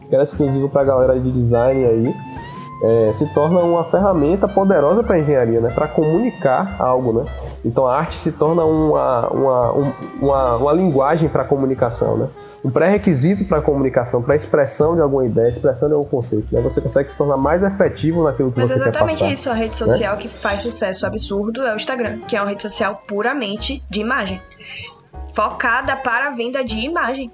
que 0.09 0.15
era 0.15 0.25
exclusivo 0.25 0.69
para 0.69 0.83
a 0.83 0.85
galera 0.85 1.21
de 1.21 1.31
design 1.31 1.85
aí, 1.85 2.15
é, 2.83 3.13
se 3.13 3.33
torna 3.33 3.61
uma 3.61 3.85
ferramenta 3.85 4.49
poderosa 4.49 5.05
para 5.05 5.17
a 5.17 5.19
engenharia, 5.21 5.61
né? 5.61 5.71
Para 5.71 5.87
comunicar 5.87 6.77
algo, 6.81 7.13
né? 7.13 7.31
Então 7.65 7.87
a 7.87 7.97
arte 7.97 8.21
se 8.21 8.33
torna 8.33 8.65
uma, 8.65 9.29
uma, 9.29 9.73
uma, 10.21 10.57
uma 10.57 10.73
linguagem 10.73 11.29
para 11.29 11.43
a 11.43 11.45
comunicação, 11.45 12.17
né? 12.17 12.29
Um 12.65 12.71
pré-requisito 12.71 13.45
para 13.45 13.59
a 13.59 13.63
comunicação, 13.63 14.23
para 14.23 14.35
a 14.35 14.37
expressão 14.37 14.95
de 14.95 15.01
alguma 15.01 15.25
ideia, 15.25 15.49
expressão 15.49 15.89
de 15.89 15.95
algum 15.95 16.09
conceito. 16.09 16.47
Né? 16.53 16.61
Você 16.61 16.81
consegue 16.81 17.11
se 17.11 17.19
tornar 17.19 17.37
mais 17.37 17.63
efetivo 17.63 18.23
naquilo 18.23 18.53
que 18.53 18.59
Mas 18.61 18.71
você 18.71 18.75
quer 18.75 18.93
passar. 18.93 19.05
Mas 19.05 19.15
exatamente 19.15 19.35
isso. 19.35 19.51
A 19.51 19.55
rede 19.55 19.77
social 19.77 20.15
né? 20.15 20.23
que 20.23 20.29
faz 20.29 20.61
sucesso 20.61 21.05
absurdo 21.05 21.63
é 21.63 21.73
o 21.73 21.77
Instagram, 21.77 22.19
que 22.19 22.37
é 22.37 22.41
uma 22.41 22.51
rede 22.51 22.63
social 22.63 23.03
puramente 23.07 23.83
de 23.91 24.01
imagem 24.01 24.41
focada 25.33 25.97
para 25.97 26.29
a 26.29 26.31
venda 26.31 26.65
de 26.65 26.79
imagem. 26.81 27.31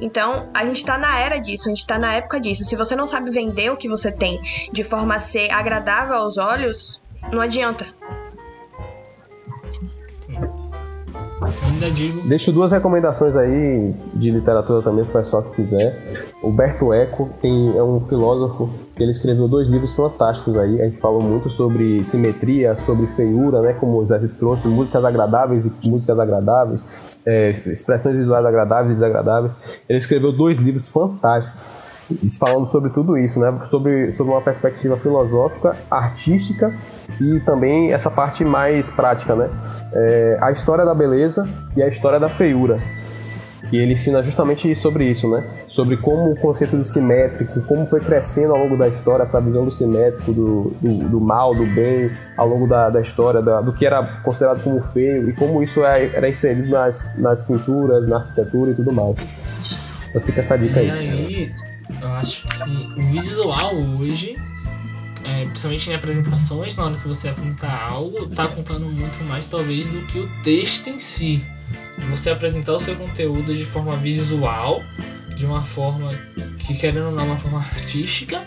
Então, 0.00 0.48
a 0.54 0.64
gente 0.64 0.76
está 0.76 0.98
na 0.98 1.18
era 1.18 1.38
disso, 1.38 1.68
a 1.68 1.70
gente 1.70 1.78
está 1.78 1.98
na 1.98 2.14
época 2.14 2.40
disso. 2.40 2.64
Se 2.64 2.76
você 2.76 2.94
não 2.94 3.06
sabe 3.06 3.30
vender 3.30 3.70
o 3.70 3.76
que 3.76 3.88
você 3.88 4.12
tem 4.12 4.40
de 4.72 4.84
forma 4.84 5.16
a 5.16 5.20
ser 5.20 5.50
agradável 5.50 6.16
aos 6.16 6.36
olhos, 6.36 7.00
não 7.32 7.40
adianta. 7.40 7.86
Ainda 11.80 11.90
digo. 11.90 12.28
Deixo 12.28 12.52
duas 12.52 12.72
recomendações 12.72 13.34
aí 13.36 13.94
de 14.12 14.30
literatura 14.30 14.82
também 14.82 15.04
para 15.04 15.18
o 15.18 15.22
pessoal 15.22 15.42
que 15.42 15.56
quiser. 15.56 15.98
O 16.42 16.52
Berto 16.52 16.92
Eco 16.92 17.30
tem, 17.40 17.76
é 17.76 17.82
um 17.82 18.00
filósofo 18.00 18.68
ele 19.02 19.10
escreveu 19.10 19.48
dois 19.48 19.66
livros 19.66 19.96
fantásticos 19.96 20.58
aí. 20.58 20.78
A 20.80 20.84
gente 20.84 20.98
falou 20.98 21.22
muito 21.22 21.48
sobre 21.48 22.04
simetria, 22.04 22.74
sobre 22.74 23.06
feiura, 23.06 23.62
né? 23.62 23.72
Como 23.72 23.96
o 23.96 24.06
Zé 24.06 24.18
trouxe, 24.38 24.68
músicas 24.68 25.04
agradáveis 25.06 25.64
e 25.82 25.88
músicas 25.88 26.18
agradáveis, 26.18 27.22
é, 27.26 27.50
expressões 27.66 28.16
visuais 28.16 28.44
agradáveis 28.44 28.92
e 28.92 28.94
desagradáveis. 28.96 29.54
Ele 29.88 29.96
escreveu 29.96 30.32
dois 30.32 30.58
livros 30.58 30.88
fantásticos 30.90 31.58
falando 32.38 32.66
sobre 32.66 32.90
tudo 32.90 33.16
isso, 33.16 33.40
né? 33.40 33.58
Sobre, 33.70 34.12
sobre 34.12 34.32
uma 34.32 34.42
perspectiva 34.42 34.98
filosófica, 34.98 35.74
artística 35.90 36.74
e 37.20 37.40
também 37.40 37.92
essa 37.92 38.10
parte 38.10 38.44
mais 38.44 38.90
prática, 38.90 39.34
né? 39.34 39.48
É, 39.92 40.38
a 40.40 40.50
história 40.50 40.84
da 40.84 40.94
beleza 40.94 41.48
e 41.76 41.82
a 41.82 41.88
história 41.88 42.20
da 42.20 42.28
feiura. 42.28 42.78
E 43.72 43.76
ele 43.76 43.92
ensina 43.92 44.20
justamente 44.22 44.74
sobre 44.74 45.04
isso, 45.04 45.30
né? 45.30 45.48
Sobre 45.68 45.96
como 45.96 46.32
o 46.32 46.36
conceito 46.36 46.76
do 46.76 46.84
simétrico, 46.84 47.60
como 47.62 47.86
foi 47.86 48.00
crescendo 48.00 48.52
ao 48.52 48.58
longo 48.58 48.76
da 48.76 48.88
história 48.88 49.22
essa 49.22 49.40
visão 49.40 49.64
do 49.64 49.70
simétrico, 49.70 50.32
do, 50.32 50.72
do, 50.80 51.08
do 51.08 51.20
mal, 51.20 51.54
do 51.54 51.64
bem, 51.66 52.10
ao 52.36 52.48
longo 52.48 52.66
da, 52.66 52.90
da 52.90 53.00
história, 53.00 53.40
da, 53.40 53.60
do 53.60 53.72
que 53.72 53.86
era 53.86 54.02
considerado 54.24 54.62
como 54.64 54.82
feio 54.82 55.30
e 55.30 55.32
como 55.34 55.62
isso 55.62 55.84
é, 55.84 56.06
era 56.06 56.28
inserido 56.28 56.68
nas, 56.68 57.16
nas 57.18 57.46
pinturas, 57.46 58.08
na 58.08 58.16
arquitetura 58.16 58.72
e 58.72 58.74
tudo 58.74 58.92
mais. 58.92 59.16
Então 60.08 60.20
fica 60.22 60.40
essa 60.40 60.58
dica 60.58 60.80
aí. 60.80 60.88
E 60.88 60.90
aí, 60.90 61.52
eu 62.02 62.08
acho 62.08 62.48
que 62.48 63.00
o 63.00 63.12
visual 63.12 63.76
hoje, 63.76 64.36
é, 65.24 65.44
principalmente 65.44 65.90
em 65.90 65.94
apresentações, 65.94 66.76
na 66.76 66.84
hora 66.86 66.96
que 66.96 67.06
você 67.06 67.28
apresentar 67.28 67.90
algo, 67.90 68.26
tá 68.28 68.48
contando 68.48 68.86
muito 68.86 69.22
mais 69.24 69.46
talvez 69.46 69.86
do 69.88 70.04
que 70.06 70.18
o 70.18 70.28
texto 70.42 70.88
em 70.88 70.98
si. 70.98 71.42
Você 72.10 72.30
apresentar 72.30 72.74
o 72.74 72.80
seu 72.80 72.96
conteúdo 72.96 73.54
de 73.54 73.64
forma 73.64 73.96
visual, 73.96 74.82
de 75.36 75.44
uma 75.46 75.64
forma 75.64 76.10
que 76.58 76.74
querendo 76.74 77.06
ou 77.06 77.12
não, 77.12 77.26
uma 77.26 77.36
forma 77.36 77.58
artística, 77.58 78.46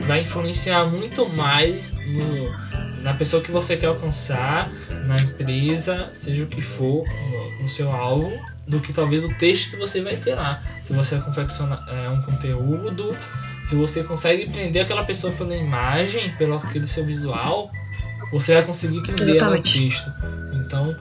vai 0.00 0.22
influenciar 0.22 0.86
muito 0.86 1.28
mais 1.28 1.94
no, 1.94 3.02
na 3.02 3.14
pessoa 3.14 3.42
que 3.42 3.50
você 3.50 3.76
quer 3.76 3.86
alcançar, 3.86 4.70
na 5.06 5.16
empresa, 5.16 6.10
seja 6.12 6.44
o 6.44 6.46
que 6.46 6.62
for, 6.62 7.06
no, 7.06 7.62
no 7.62 7.68
seu 7.68 7.90
alvo, 7.92 8.32
do 8.66 8.80
que 8.80 8.92
talvez 8.92 9.24
o 9.24 9.28
texto 9.34 9.70
que 9.70 9.76
você 9.76 10.00
vai 10.00 10.16
ter 10.16 10.34
lá. 10.34 10.62
Se 10.84 10.92
você 10.92 11.18
confecciona 11.18 11.82
é, 11.88 12.08
um 12.08 12.22
conteúdo, 12.22 13.16
se 13.64 13.74
você 13.74 14.04
consegue 14.04 14.50
prender 14.50 14.82
aquela 14.82 15.04
pessoa 15.04 15.32
pela 15.32 15.56
imagem, 15.56 16.30
pelo 16.32 16.56
aquele 16.56 16.86
seu 16.86 17.04
visual, 17.04 17.70
você 18.30 18.54
vai 18.54 18.62
conseguir 18.62 19.00
prender 19.02 19.36
ela 19.36 19.56
no 19.56 19.62
texto. 19.62 20.12
Então, 20.52 20.94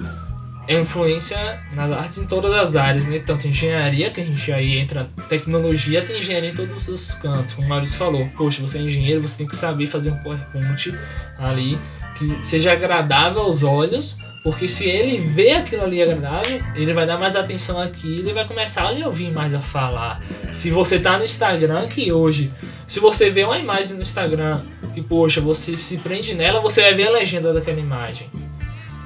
é 0.67 0.79
influência 0.79 1.59
nas 1.73 1.91
artes 1.91 2.19
em 2.19 2.25
todas 2.25 2.53
as 2.53 2.75
áreas, 2.75 3.05
né? 3.05 3.19
Tanto 3.19 3.47
engenharia, 3.47 4.09
que 4.11 4.21
a 4.21 4.25
gente 4.25 4.51
aí 4.51 4.77
entra, 4.77 5.09
tecnologia, 5.27 6.01
tem 6.01 6.19
engenharia 6.19 6.51
em 6.51 6.55
todos 6.55 6.87
os 6.87 7.11
cantos, 7.15 7.53
como 7.53 7.67
o 7.67 7.69
Maurício 7.69 7.97
falou. 7.97 8.29
Poxa, 8.37 8.61
você 8.61 8.77
é 8.77 8.81
engenheiro, 8.81 9.21
você 9.21 9.39
tem 9.39 9.47
que 9.47 9.57
saber 9.57 9.87
fazer 9.87 10.11
um 10.11 10.17
PowerPoint 10.17 10.97
ali 11.37 11.77
que 12.17 12.43
seja 12.43 12.71
agradável 12.71 13.41
aos 13.41 13.63
olhos, 13.63 14.17
porque 14.43 14.67
se 14.67 14.89
ele 14.89 15.19
vê 15.19 15.51
aquilo 15.51 15.83
ali 15.83 16.01
agradável, 16.01 16.61
ele 16.75 16.93
vai 16.93 17.05
dar 17.07 17.17
mais 17.17 17.33
atenção 17.35 17.79
àquilo 17.79 18.29
e 18.29 18.33
vai 18.33 18.45
começar 18.45 18.87
a 18.87 18.91
lhe 18.91 19.03
ouvir 19.03 19.31
mais 19.31 19.53
a 19.53 19.61
falar. 19.61 20.21
Se 20.51 20.69
você 20.69 20.99
tá 20.99 21.17
no 21.17 21.23
Instagram, 21.23 21.87
que 21.87 22.11
hoje, 22.11 22.51
se 22.85 22.99
você 22.99 23.29
vê 23.29 23.45
uma 23.45 23.57
imagem 23.57 23.95
no 23.95 24.01
Instagram, 24.01 24.59
que 24.93 25.01
poxa, 25.01 25.39
você 25.39 25.77
se 25.77 25.97
prende 25.97 26.33
nela, 26.35 26.59
você 26.59 26.81
vai 26.81 26.93
ver 26.93 27.07
a 27.07 27.11
legenda 27.11 27.53
daquela 27.53 27.79
imagem. 27.79 28.29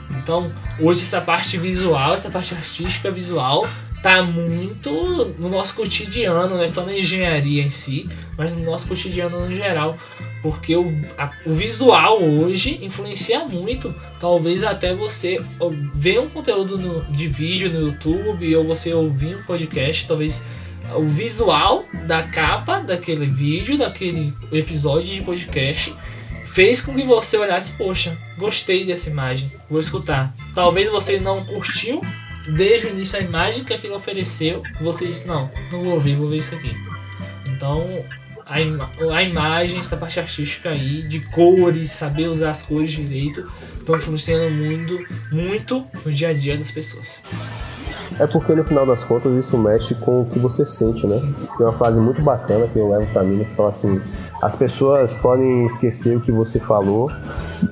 Então, 0.10 0.52
hoje 0.80 1.04
essa 1.04 1.22
parte 1.22 1.56
visual, 1.58 2.16
essa 2.16 2.32
parte 2.32 2.56
artística 2.56 3.12
visual, 3.12 3.68
tá 4.02 4.22
muito 4.22 4.92
no 5.40 5.50
nosso 5.50 5.76
cotidiano, 5.76 6.56
não 6.56 6.64
é 6.64 6.68
só 6.68 6.86
na 6.86 6.96
engenharia 6.98 7.64
em 7.64 7.70
si, 7.70 8.08
mas 8.38 8.54
no 8.54 8.64
nosso 8.64 8.88
cotidiano 8.88 9.40
no 9.40 9.56
geral. 9.56 9.98
Porque 10.42 10.76
o, 10.76 10.94
a, 11.18 11.32
o 11.46 11.52
visual 11.52 12.22
hoje 12.22 12.80
influencia 12.82 13.46
muito. 13.46 13.94
Talvez 14.20 14.64
até 14.64 14.94
você 14.94 15.44
ver 15.94 16.20
um 16.20 16.30
conteúdo 16.30 16.78
no, 16.78 17.04
de 17.06 17.28
vídeo 17.28 17.72
no 17.72 17.88
YouTube 17.88 18.56
ou 18.56 18.64
você 18.64 18.94
ouvir 18.94 19.36
um 19.36 19.44
podcast, 19.44 20.08
talvez 20.08 20.46
o 20.96 21.04
visual 21.04 21.84
da 22.06 22.24
capa 22.24 22.80
daquele 22.80 23.26
vídeo, 23.26 23.78
daquele 23.78 24.34
episódio 24.52 25.08
de 25.14 25.22
podcast 25.22 25.94
fez 26.46 26.82
com 26.82 26.96
que 26.96 27.04
você 27.04 27.38
olhasse, 27.38 27.74
poxa, 27.74 28.18
gostei 28.38 28.84
dessa 28.86 29.10
imagem, 29.10 29.52
vou 29.70 29.80
escutar. 29.80 30.34
Talvez 30.54 30.90
você 30.90 31.20
não 31.20 31.44
curtiu 31.46 32.02
desde 32.56 32.88
o 32.88 32.90
início 32.90 33.20
a 33.20 33.22
imagem 33.22 33.64
que 33.64 33.74
aquilo 33.74 33.96
ofereceu, 33.96 34.64
você 34.82 35.08
disse, 35.08 35.28
não, 35.28 35.50
não 35.72 35.84
vou 35.84 36.00
ver, 36.00 36.16
vou 36.16 36.30
ver 36.30 36.38
isso 36.38 36.56
aqui. 36.56 36.76
Então, 37.46 38.06
a, 38.46 38.62
ima 38.62 38.90
a 39.14 39.24
imagem, 39.24 39.80
essa 39.80 39.98
parte 39.98 40.20
artística 40.20 40.70
aí, 40.70 41.04
de 41.04 41.20
cores, 41.20 41.92
saber 41.92 42.28
usar 42.28 42.52
as 42.52 42.64
cores 42.64 42.92
direito, 42.92 43.50
estão 43.78 43.96
influenciando 43.96 44.50
muito, 44.52 45.06
muito 45.32 45.86
no 46.06 46.12
dia 46.12 46.30
a 46.30 46.34
dia 46.34 46.58
das 46.58 46.72
pessoas. 46.72 47.24
É 48.20 48.26
porque 48.26 48.54
no 48.54 48.64
final 48.64 48.86
das 48.86 49.04
contas 49.04 49.34
isso 49.46 49.58
mexe 49.58 49.94
com 49.96 50.22
o 50.22 50.26
que 50.26 50.40
você 50.40 50.66
sente, 50.66 51.06
né? 51.06 51.20
Tem 51.58 51.66
uma 51.66 51.74
frase 51.74 52.00
muito 52.00 52.22
bacana 52.22 52.68
que 52.68 52.80
eu 52.80 52.90
levo 52.90 53.06
pra 53.12 53.24
mim 53.24 53.44
que 53.44 53.56
fala 53.56 53.70
assim: 53.70 54.02
as 54.48 54.56
pessoas 54.56 55.12
podem 55.12 55.66
esquecer 55.66 56.16
o 56.16 56.22
que 56.22 56.32
você 56.32 56.58
falou 56.58 57.12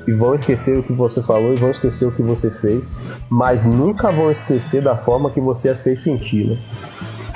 e 0.05 0.11
vão 0.11 0.35
esquecer 0.35 0.77
o 0.77 0.83
que 0.83 0.91
você 0.91 1.23
falou 1.23 1.53
e 1.53 1.55
vão 1.55 1.71
esquecer 1.71 2.05
o 2.05 2.11
que 2.11 2.21
você 2.21 2.51
fez, 2.51 2.97
mas 3.29 3.65
nunca 3.65 4.11
vão 4.11 4.29
esquecer 4.29 4.81
da 4.81 4.93
forma 4.93 5.29
que 5.29 5.39
você 5.39 5.69
as 5.69 5.81
fez 5.81 6.01
sentir. 6.01 6.47
Né? 6.49 6.57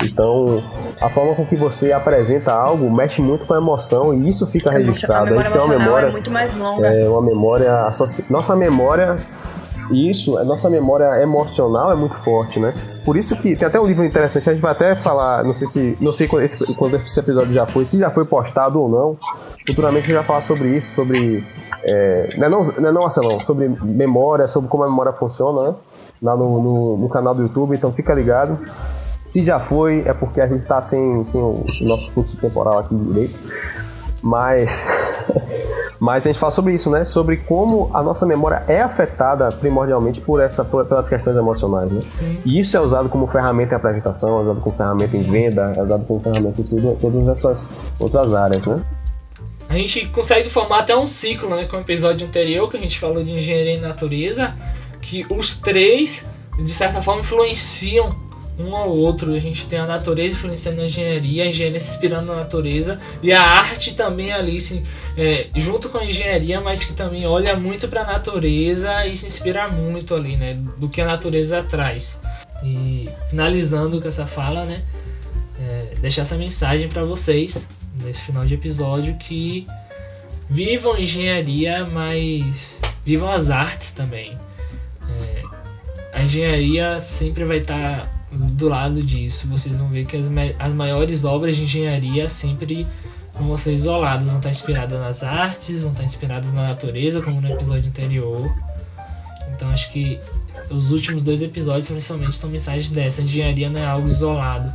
Então, 0.04 0.62
a 1.00 1.10
forma 1.10 1.36
com 1.36 1.46
que 1.46 1.56
você 1.56 1.94
apresenta 1.94 2.52
algo 2.52 2.94
mexe 2.94 3.22
muito 3.22 3.46
com 3.46 3.54
a 3.54 3.58
emoção 3.58 4.14
e 4.14 4.28
isso 4.28 4.46
fica 4.46 4.72
registrado. 4.72 5.34
A, 5.34 5.38
gente 5.38 5.54
tem 5.54 5.62
uma 5.62 5.78
memória 5.80 6.08
é 6.08 6.12
muito 6.12 6.32
mais 6.32 6.58
longa. 6.58 6.88
É 6.88 7.08
uma 7.08 7.22
memória 7.22 7.90
nossa 8.30 8.58
memória 8.58 9.20
isso, 9.92 10.38
a 10.38 10.44
nossa 10.44 10.70
memória 10.70 11.22
emocional 11.22 11.92
é 11.92 11.96
muito 11.96 12.16
forte, 12.18 12.60
né? 12.60 12.74
Por 13.04 13.18
isso 13.18 13.36
que 13.36 13.56
tem 13.56 13.68
até 13.68 13.80
um 13.80 13.86
livro 13.86 14.06
interessante, 14.06 14.50
a 14.50 14.54
gente 14.54 14.62
vai 14.62 14.72
até 14.72 14.96
falar, 14.96 15.44
não 15.44 15.56
sei 15.56 15.68
se, 15.68 15.98
não 16.00 16.14
sei 16.14 16.28
quando 16.28 16.44
esse, 16.44 16.76
quando 16.76 16.96
esse 16.98 17.20
episódio 17.20 17.54
já 17.54 17.66
foi, 17.66 17.86
se 17.86 17.98
já 17.98 18.10
foi 18.10 18.26
postado 18.26 18.82
ou 18.82 18.90
não. 18.90 19.18
Futuramente 19.68 20.06
a 20.06 20.08
gente 20.08 20.16
vai 20.16 20.24
falar 20.24 20.42
sobre 20.42 20.76
isso, 20.76 20.94
sobre 20.94 21.46
é, 21.84 22.30
não, 22.38 22.46
é 22.46 22.50
não, 22.50 22.62
não 22.62 22.90
é 22.90 23.04
Marcelão, 23.04 23.40
sobre 23.40 23.72
memória, 23.84 24.48
sobre 24.48 24.70
como 24.70 24.84
a 24.84 24.90
memória 24.90 25.14
funciona, 25.14 25.70
né? 25.70 25.76
Lá 26.22 26.36
no, 26.36 26.62
no, 26.62 26.98
no 26.98 27.10
canal 27.10 27.34
do 27.34 27.42
YouTube, 27.44 27.76
então 27.76 27.94
fica 27.94 28.14
ligado. 28.14 28.60
Se 29.24 29.44
já 29.44 29.60
foi, 29.60 30.04
é 30.06 30.14
porque 30.14 30.42
a 30.42 30.48
gente 30.48 30.62
está 30.62 30.82
sem, 30.82 31.24
sem 31.24 31.42
o 31.42 31.64
nosso 31.82 32.12
fluxo 32.12 32.36
temporal 32.38 32.80
aqui 32.80 32.96
direito. 32.96 33.40
Mas 34.22 34.86
Mas 36.00 36.26
a 36.26 36.30
gente 36.30 36.40
fala 36.40 36.52
sobre 36.52 36.74
isso, 36.74 36.90
né? 36.90 37.04
Sobre 37.04 37.38
como 37.38 37.92
a 37.94 38.02
nossa 38.02 38.26
memória 38.26 38.64
é 38.68 38.82
afetada 38.82 39.50
primordialmente 39.50 40.22
por 40.22 40.42
essa, 40.42 40.64
pelas 40.64 41.10
questões 41.10 41.36
emocionais, 41.36 41.92
né? 41.92 42.02
Sim. 42.12 42.42
E 42.46 42.60
isso 42.60 42.78
é 42.78 42.80
usado 42.80 43.10
como 43.10 43.28
ferramenta 43.28 43.74
em 43.74 43.78
apresentação, 43.78 44.40
é 44.40 44.42
usado 44.44 44.62
como 44.62 44.76
ferramenta 44.76 45.18
em 45.18 45.24
venda, 45.24 45.74
é 45.76 45.84
usado 45.84 46.06
como 46.06 46.20
ferramenta 46.22 46.62
em 46.62 46.64
tudo, 46.64 46.98
todas 47.02 47.28
essas 47.28 47.92
outras 48.00 48.34
áreas, 48.34 48.66
né? 48.66 48.82
A 49.68 49.76
gente 49.76 50.08
consegue 50.08 50.50
formar 50.50 50.80
até 50.80 50.96
um 50.96 51.06
ciclo, 51.06 51.50
né? 51.50 51.66
Com 51.66 51.78
o 51.78 51.82
episódio 51.82 52.26
anterior 52.26 52.72
que 52.72 52.78
a 52.78 52.80
gente 52.80 52.98
falou 52.98 53.22
de 53.22 53.32
engenharia 53.32 53.76
e 53.76 53.80
natureza, 53.80 54.56
que 55.02 55.26
os 55.30 55.58
três, 55.58 56.26
de 56.58 56.72
certa 56.72 57.02
forma, 57.02 57.22
influenciam 57.22 58.16
um 58.60 58.76
ao 58.76 58.90
outro. 58.90 59.34
A 59.34 59.40
gente 59.40 59.66
tem 59.68 59.80
a 59.80 59.88
natureza 59.88 60.36
influenciando 60.36 60.82
a 60.82 60.86
engenharia, 60.86 61.44
a 61.44 61.48
engenharia 61.48 61.80
se 61.80 61.92
inspirando 61.92 62.28
na 62.28 62.36
natureza 62.36 63.00
e 63.24 63.32
a 63.32 63.42
arte 63.42 63.96
também 63.96 64.32
ali, 64.32 64.60
se, 64.60 64.84
é, 65.18 65.48
junto 65.56 65.90
com 65.90 65.98
a 65.98 66.06
engenharia, 66.06 66.60
mas 66.60 66.84
que 66.84 66.94
também 66.94 67.26
olha 67.26 67.56
muito 67.56 67.88
para 67.88 68.02
a 68.02 68.06
natureza 68.06 69.06
e 69.08 69.16
se 69.16 69.26
inspira 69.26 69.70
muito 69.70 70.14
ali, 70.14 70.36
né, 70.36 70.60
do 70.78 70.90
que 70.90 71.00
a 71.00 71.06
natureza 71.06 71.64
traz. 71.64 72.22
E 72.62 73.10
finalizando 73.30 74.02
com 74.02 74.08
essa 74.08 74.28
fala, 74.28 74.66
né, 74.66 74.84
é, 75.62 75.96
deixar 76.02 76.24
essa 76.24 76.36
mensagem 76.36 76.90
para 76.90 77.06
vocês 77.06 77.70
nesse 78.04 78.24
final 78.24 78.46
de 78.46 78.54
episódio 78.54 79.16
que 79.16 79.66
vivam 80.50 80.98
engenharia, 80.98 81.86
mas 81.86 82.82
vivam 83.06 83.30
as 83.30 83.50
artes 83.50 83.92
também. 83.92 84.38
É, 85.10 85.44
a 86.14 86.24
engenharia 86.24 87.00
sempre 87.00 87.44
vai 87.44 87.60
estar 87.60 88.08
tá 88.08 88.19
do 88.32 88.70
lado 88.70 89.02
disso, 89.02 89.48
vocês 89.48 89.76
vão 89.76 89.90
ver 89.90 90.06
que 90.06 90.16
as, 90.16 90.28
as 90.60 90.74
maiores 90.74 91.24
obras 91.24 91.56
de 91.56 91.64
engenharia 91.64 92.30
sempre 92.30 92.86
vão 93.34 93.58
ser 93.58 93.74
isoladas, 93.74 94.28
vão 94.28 94.38
estar 94.38 94.50
inspiradas 94.50 95.00
nas 95.00 95.24
artes, 95.24 95.82
vão 95.82 95.92
estar 95.92 96.04
inspiradas 96.04 96.54
na 96.54 96.68
natureza, 96.68 97.22
como 97.22 97.42
no 97.42 97.50
episódio 97.50 97.88
anterior. 97.88 98.54
Então 99.56 99.70
acho 99.70 99.92
que 99.92 100.20
os 100.70 100.92
últimos 100.92 101.24
dois 101.24 101.42
episódios 101.42 101.88
principalmente 101.88 102.36
são 102.36 102.50
mensagens 102.50 102.90
dessa. 102.90 103.22
A 103.22 103.24
engenharia 103.24 103.70
não 103.70 103.82
é 103.82 103.86
algo 103.86 104.08
isolado, 104.08 104.72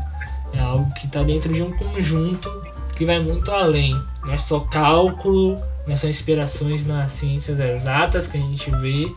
é 0.53 0.61
algo 0.61 0.93
que 0.95 1.07
está 1.07 1.23
dentro 1.23 1.53
de 1.53 1.63
um 1.63 1.73
conjunto 1.73 2.51
que 2.97 3.05
vai 3.05 3.21
muito 3.21 3.51
além. 3.51 3.95
Não 4.25 4.35
é 4.35 4.39
só 4.39 4.61
cálculo, 4.61 5.63
não 5.87 5.97
são 5.97 6.11
inspirações 6.11 6.87
nas 6.87 7.13
ciências 7.13 7.61
exatas 7.61 8.27
que 8.27 8.37
a 8.37 8.41
gente 8.41 8.71
vê, 8.71 9.13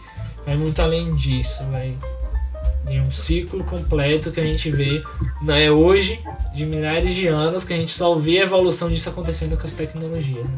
vai 0.46 0.58
muito 0.58 0.82
além 0.82 1.16
disso, 1.16 1.64
vai 1.72 1.96
em 2.88 3.02
um 3.02 3.12
ciclo 3.12 3.64
completo 3.64 4.32
que 4.32 4.40
a 4.40 4.44
gente 4.44 4.72
vê 4.72 5.02
né, 5.42 5.70
hoje, 5.70 6.20
de 6.54 6.66
milhares 6.66 7.14
de 7.14 7.28
anos, 7.28 7.64
que 7.64 7.74
a 7.74 7.78
gente 7.78 7.92
só 7.92 8.16
vê 8.16 8.40
a 8.40 8.44
evolução 8.44 8.90
disso 8.90 9.10
acontecendo 9.10 9.58
com 9.58 9.66
as 9.66 9.74
tecnologias. 9.74 10.48
Né? 10.48 10.58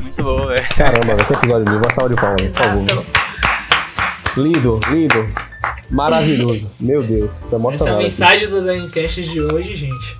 Muito 0.00 0.22
bom, 0.22 0.46
velho. 0.46 0.68
Caramba, 0.74 1.24
que 1.24 1.32
episódio 1.32 1.64
lindo. 1.64 1.78
Uma 1.78 1.90
salva 1.90 2.14
de 2.14 2.20
palmas, 2.20 2.42
por 2.42 2.64
favor. 2.64 3.04
Lindo, 4.36 4.80
lindo. 4.90 5.28
Maravilhoso. 5.90 6.70
Meu 6.80 7.02
Deus, 7.02 7.44
tô 7.50 7.70
Essa 7.70 7.88
é 7.88 7.92
a 7.92 7.96
mensagem 7.96 8.46
aqui. 8.48 8.54
do 8.54 8.64
Dancast 8.64 9.22
de 9.22 9.40
hoje, 9.42 9.76
gente. 9.76 10.18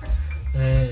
É, 0.55 0.91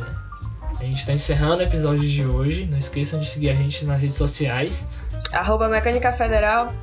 a 0.79 0.83
gente 0.83 0.99
está 0.99 1.13
encerrando 1.13 1.57
o 1.57 1.61
episódio 1.61 2.07
de 2.07 2.25
hoje. 2.25 2.67
Não 2.69 2.77
esqueçam 2.77 3.19
de 3.19 3.29
seguir 3.29 3.51
a 3.51 3.53
gente 3.53 3.85
nas 3.85 4.01
redes 4.01 4.15
sociais. 4.15 4.87
Arroba 5.31 5.69
Mecânica 5.69 6.11
Federal 6.11 6.73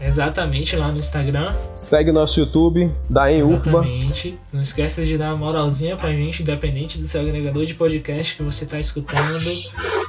Exatamente, 0.00 0.76
lá 0.76 0.92
no 0.92 0.98
Instagram. 0.98 1.52
Segue 1.72 2.12
nosso 2.12 2.38
YouTube, 2.40 2.90
da 3.10 3.30
em 3.32 3.42
UFBA. 3.42 3.80
Exatamente. 3.80 4.38
Não 4.52 4.62
esqueça 4.62 5.04
de 5.04 5.18
dar 5.18 5.34
uma 5.34 5.46
moralzinha 5.46 5.96
pra 5.96 6.14
gente, 6.14 6.42
independente 6.42 6.98
do 6.98 7.06
seu 7.06 7.20
agregador 7.20 7.64
de 7.64 7.74
podcast 7.74 8.36
que 8.36 8.42
você 8.42 8.64
tá 8.64 8.78
escutando. 8.78 9.50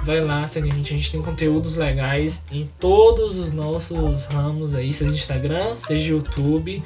Vai 0.03 0.21
lá, 0.21 0.45
segue 0.45 0.69
a 0.71 0.75
gente. 0.75 0.93
A 0.93 0.97
gente 0.97 1.11
tem 1.11 1.21
conteúdos 1.21 1.75
legais 1.75 2.45
em 2.51 2.69
todos 2.79 3.37
os 3.37 3.51
nossos 3.51 4.25
ramos 4.25 4.75
aí, 4.75 4.93
seja 4.93 5.15
Instagram, 5.15 5.75
seja 5.75 6.11
YouTube. 6.11 6.83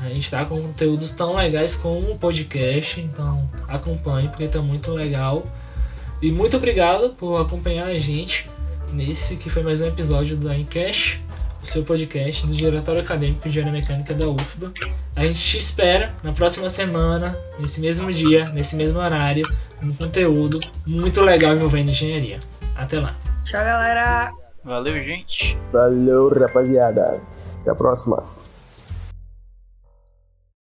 A 0.00 0.08
gente 0.10 0.30
tá 0.30 0.44
com 0.44 0.60
conteúdos 0.60 1.10
tão 1.10 1.36
legais 1.36 1.74
como 1.74 2.12
o 2.12 2.18
podcast, 2.18 3.00
então 3.00 3.48
acompanhe 3.68 4.28
porque 4.28 4.48
tá 4.48 4.60
muito 4.60 4.92
legal. 4.92 5.46
E 6.22 6.30
muito 6.32 6.56
obrigado 6.56 7.10
por 7.10 7.36
acompanhar 7.40 7.86
a 7.86 7.94
gente 7.94 8.48
nesse 8.92 9.36
que 9.36 9.50
foi 9.50 9.62
mais 9.62 9.80
um 9.80 9.88
episódio 9.88 10.36
do 10.36 10.52
Encash, 10.52 11.20
o 11.66 11.68
seu 11.68 11.82
podcast 11.82 12.46
do 12.46 12.54
Diretório 12.54 13.00
Acadêmico 13.00 13.42
de 13.42 13.48
Engenharia 13.48 13.80
Mecânica 13.80 14.14
da 14.14 14.28
UFBA. 14.28 14.72
A 15.16 15.26
gente 15.26 15.40
te 15.40 15.58
espera 15.58 16.14
na 16.22 16.32
próxima 16.32 16.70
semana, 16.70 17.36
nesse 17.58 17.80
mesmo 17.80 18.10
dia, 18.12 18.48
nesse 18.50 18.76
mesmo 18.76 19.00
horário, 19.00 19.44
um 19.82 19.92
conteúdo 19.92 20.60
muito 20.86 21.20
legal 21.20 21.54
envolvendo 21.54 21.90
engenharia. 21.90 22.38
Até 22.76 23.00
lá. 23.00 23.16
Tchau, 23.44 23.64
galera! 23.64 24.32
Valeu, 24.64 24.94
gente. 25.02 25.58
Valeu, 25.72 26.28
rapaziada. 26.28 27.20
Até 27.60 27.70
a 27.70 27.74
próxima. 27.74 28.22